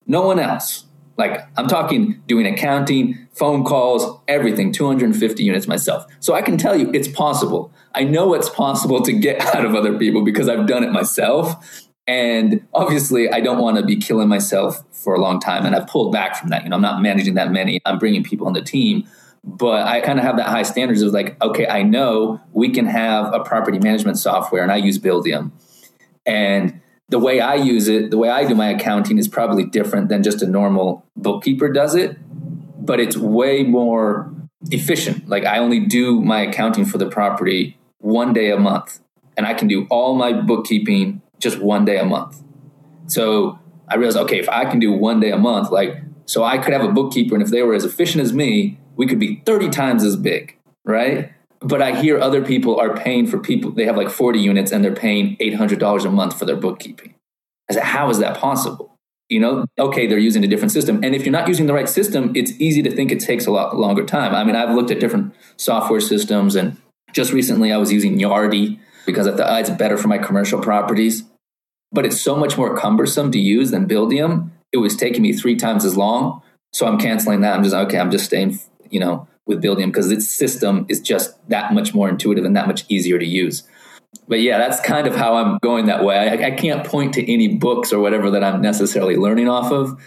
No 0.06 0.22
one 0.26 0.38
else. 0.38 0.84
Like 1.16 1.46
I'm 1.56 1.68
talking 1.68 2.22
doing 2.26 2.46
accounting, 2.46 3.26
phone 3.32 3.64
calls, 3.64 4.20
everything, 4.28 4.72
250 4.72 5.42
units 5.42 5.66
myself. 5.66 6.06
So 6.20 6.34
I 6.34 6.42
can 6.42 6.56
tell 6.56 6.76
you 6.76 6.90
it's 6.92 7.08
possible. 7.08 7.72
I 7.94 8.04
know 8.04 8.34
it's 8.34 8.48
possible 8.48 9.02
to 9.02 9.12
get 9.12 9.40
out 9.54 9.64
of 9.64 9.74
other 9.74 9.98
people 9.98 10.24
because 10.24 10.48
I've 10.48 10.66
done 10.66 10.84
it 10.84 10.92
myself. 10.92 11.86
And 12.06 12.66
obviously, 12.74 13.30
I 13.30 13.40
don't 13.40 13.58
want 13.58 13.76
to 13.76 13.84
be 13.84 13.96
killing 13.96 14.28
myself 14.28 14.82
for 14.90 15.14
a 15.14 15.20
long 15.20 15.38
time. 15.38 15.64
And 15.64 15.74
I've 15.74 15.86
pulled 15.86 16.12
back 16.12 16.36
from 16.36 16.48
that. 16.50 16.64
You 16.64 16.70
know, 16.70 16.76
I'm 16.76 16.82
not 16.82 17.00
managing 17.00 17.34
that 17.34 17.52
many. 17.52 17.80
I'm 17.86 17.98
bringing 17.98 18.24
people 18.24 18.46
on 18.46 18.54
the 18.54 18.62
team. 18.62 19.08
But 19.44 19.86
I 19.86 20.00
kind 20.00 20.18
of 20.18 20.24
have 20.24 20.36
that 20.36 20.46
high 20.46 20.62
standards 20.62 21.02
of 21.02 21.12
like, 21.12 21.40
okay, 21.42 21.66
I 21.66 21.82
know 21.82 22.40
we 22.52 22.70
can 22.70 22.86
have 22.86 23.32
a 23.32 23.40
property 23.40 23.78
management 23.78 24.18
software, 24.18 24.62
and 24.62 24.70
I 24.70 24.76
use 24.76 24.98
Buildium. 24.98 25.50
And 26.26 26.80
the 27.12 27.18
way 27.18 27.40
I 27.40 27.56
use 27.56 27.88
it, 27.88 28.10
the 28.10 28.16
way 28.16 28.30
I 28.30 28.46
do 28.46 28.54
my 28.54 28.70
accounting 28.70 29.18
is 29.18 29.28
probably 29.28 29.64
different 29.64 30.08
than 30.08 30.22
just 30.22 30.40
a 30.40 30.46
normal 30.46 31.04
bookkeeper 31.14 31.70
does 31.70 31.94
it, 31.94 32.16
but 32.82 33.00
it's 33.00 33.18
way 33.18 33.62
more 33.64 34.32
efficient. 34.70 35.28
Like 35.28 35.44
I 35.44 35.58
only 35.58 35.80
do 35.80 36.22
my 36.22 36.40
accounting 36.40 36.86
for 36.86 36.96
the 36.96 37.06
property 37.06 37.76
one 37.98 38.32
day 38.32 38.50
a 38.50 38.58
month, 38.58 39.00
and 39.36 39.46
I 39.46 39.52
can 39.52 39.68
do 39.68 39.86
all 39.90 40.14
my 40.14 40.32
bookkeeping 40.32 41.20
just 41.38 41.58
one 41.58 41.84
day 41.84 41.98
a 41.98 42.04
month. 42.06 42.42
So 43.08 43.58
I 43.88 43.96
realized, 43.96 44.16
okay, 44.16 44.38
if 44.38 44.48
I 44.48 44.64
can 44.64 44.78
do 44.78 44.90
one 44.90 45.20
day 45.20 45.32
a 45.32 45.38
month, 45.38 45.70
like, 45.70 45.98
so 46.24 46.44
I 46.44 46.56
could 46.56 46.72
have 46.72 46.82
a 46.82 46.92
bookkeeper, 46.92 47.34
and 47.34 47.42
if 47.42 47.50
they 47.50 47.62
were 47.62 47.74
as 47.74 47.84
efficient 47.84 48.24
as 48.24 48.32
me, 48.32 48.78
we 48.96 49.06
could 49.06 49.20
be 49.20 49.42
30 49.44 49.68
times 49.68 50.02
as 50.02 50.16
big, 50.16 50.56
right? 50.84 51.30
But 51.64 51.82
I 51.82 52.00
hear 52.00 52.18
other 52.18 52.44
people 52.44 52.78
are 52.80 52.96
paying 52.96 53.26
for 53.26 53.38
people, 53.38 53.70
they 53.70 53.84
have 53.84 53.96
like 53.96 54.10
40 54.10 54.40
units 54.40 54.72
and 54.72 54.84
they're 54.84 54.94
paying 54.94 55.36
$800 55.36 56.04
a 56.04 56.10
month 56.10 56.38
for 56.38 56.44
their 56.44 56.56
bookkeeping. 56.56 57.14
I 57.70 57.74
said, 57.74 57.84
how 57.84 58.10
is 58.10 58.18
that 58.18 58.36
possible? 58.36 58.96
You 59.28 59.40
know, 59.40 59.66
okay, 59.78 60.06
they're 60.06 60.18
using 60.18 60.44
a 60.44 60.48
different 60.48 60.72
system. 60.72 61.02
And 61.02 61.14
if 61.14 61.24
you're 61.24 61.32
not 61.32 61.48
using 61.48 61.66
the 61.66 61.72
right 61.72 61.88
system, 61.88 62.32
it's 62.34 62.52
easy 62.60 62.82
to 62.82 62.90
think 62.90 63.10
it 63.10 63.20
takes 63.20 63.46
a 63.46 63.50
lot 63.50 63.76
longer 63.76 64.04
time. 64.04 64.34
I 64.34 64.44
mean, 64.44 64.56
I've 64.56 64.74
looked 64.74 64.90
at 64.90 65.00
different 65.00 65.34
software 65.56 66.00
systems 66.00 66.54
and 66.54 66.76
just 67.12 67.32
recently 67.32 67.72
I 67.72 67.76
was 67.78 67.92
using 67.92 68.18
Yardi 68.18 68.78
because 69.06 69.26
I 69.26 69.36
thought 69.36 69.50
oh, 69.50 69.56
it's 69.56 69.70
better 69.70 69.96
for 69.96 70.08
my 70.08 70.18
commercial 70.18 70.60
properties. 70.60 71.24
But 71.92 72.06
it's 72.06 72.20
so 72.20 72.36
much 72.36 72.56
more 72.56 72.76
cumbersome 72.76 73.30
to 73.32 73.38
use 73.38 73.70
than 73.70 73.86
Buildium. 73.86 74.50
It 74.72 74.78
was 74.78 74.96
taking 74.96 75.22
me 75.22 75.32
three 75.32 75.56
times 75.56 75.84
as 75.84 75.96
long. 75.96 76.42
So 76.72 76.86
I'm 76.86 76.98
canceling 76.98 77.42
that. 77.42 77.54
I'm 77.54 77.62
just, 77.62 77.74
okay, 77.74 77.98
I'm 77.98 78.10
just 78.10 78.24
staying 78.24 78.58
you 78.92 79.00
know, 79.00 79.26
with 79.46 79.62
Buildium 79.62 79.86
because 79.86 80.10
its 80.10 80.28
system 80.28 80.86
is 80.88 81.00
just 81.00 81.36
that 81.48 81.72
much 81.72 81.94
more 81.94 82.08
intuitive 82.08 82.44
and 82.44 82.56
that 82.56 82.66
much 82.66 82.84
easier 82.88 83.18
to 83.18 83.26
use. 83.26 83.64
But 84.28 84.40
yeah, 84.40 84.58
that's 84.58 84.80
kind 84.80 85.06
of 85.06 85.16
how 85.16 85.36
I'm 85.36 85.58
going 85.62 85.86
that 85.86 86.04
way. 86.04 86.16
I, 86.16 86.48
I 86.48 86.50
can't 86.52 86.86
point 86.86 87.14
to 87.14 87.32
any 87.32 87.56
books 87.56 87.92
or 87.92 88.00
whatever 88.00 88.30
that 88.30 88.44
I'm 88.44 88.60
necessarily 88.60 89.16
learning 89.16 89.48
off 89.48 89.72
of. 89.72 90.00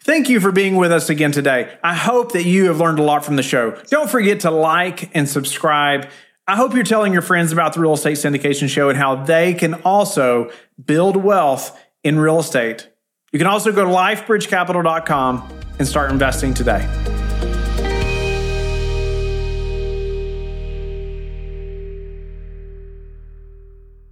Thank 0.00 0.28
you 0.28 0.40
for 0.40 0.52
being 0.52 0.76
with 0.76 0.92
us 0.92 1.08
again 1.08 1.32
today. 1.32 1.78
I 1.82 1.94
hope 1.94 2.32
that 2.32 2.44
you 2.44 2.66
have 2.66 2.78
learned 2.78 2.98
a 2.98 3.02
lot 3.02 3.24
from 3.24 3.36
the 3.36 3.42
show. 3.42 3.70
Don't 3.88 4.10
forget 4.10 4.40
to 4.40 4.50
like 4.50 5.14
and 5.16 5.28
subscribe. 5.28 6.08
I 6.46 6.56
hope 6.56 6.74
you're 6.74 6.84
telling 6.84 7.14
your 7.14 7.22
friends 7.22 7.52
about 7.52 7.72
the 7.72 7.80
Real 7.80 7.94
Estate 7.94 8.18
Syndication 8.18 8.68
Show 8.68 8.90
and 8.90 8.98
how 8.98 9.24
they 9.24 9.54
can 9.54 9.74
also 9.82 10.50
build 10.84 11.16
wealth 11.16 11.80
in 12.02 12.18
real 12.18 12.38
estate. 12.38 12.90
You 13.32 13.38
can 13.38 13.48
also 13.48 13.72
go 13.72 13.84
to 13.84 13.90
lifebridgecapital.com 13.90 15.48
and 15.78 15.88
start 15.88 16.12
investing 16.12 16.52
today. 16.52 17.23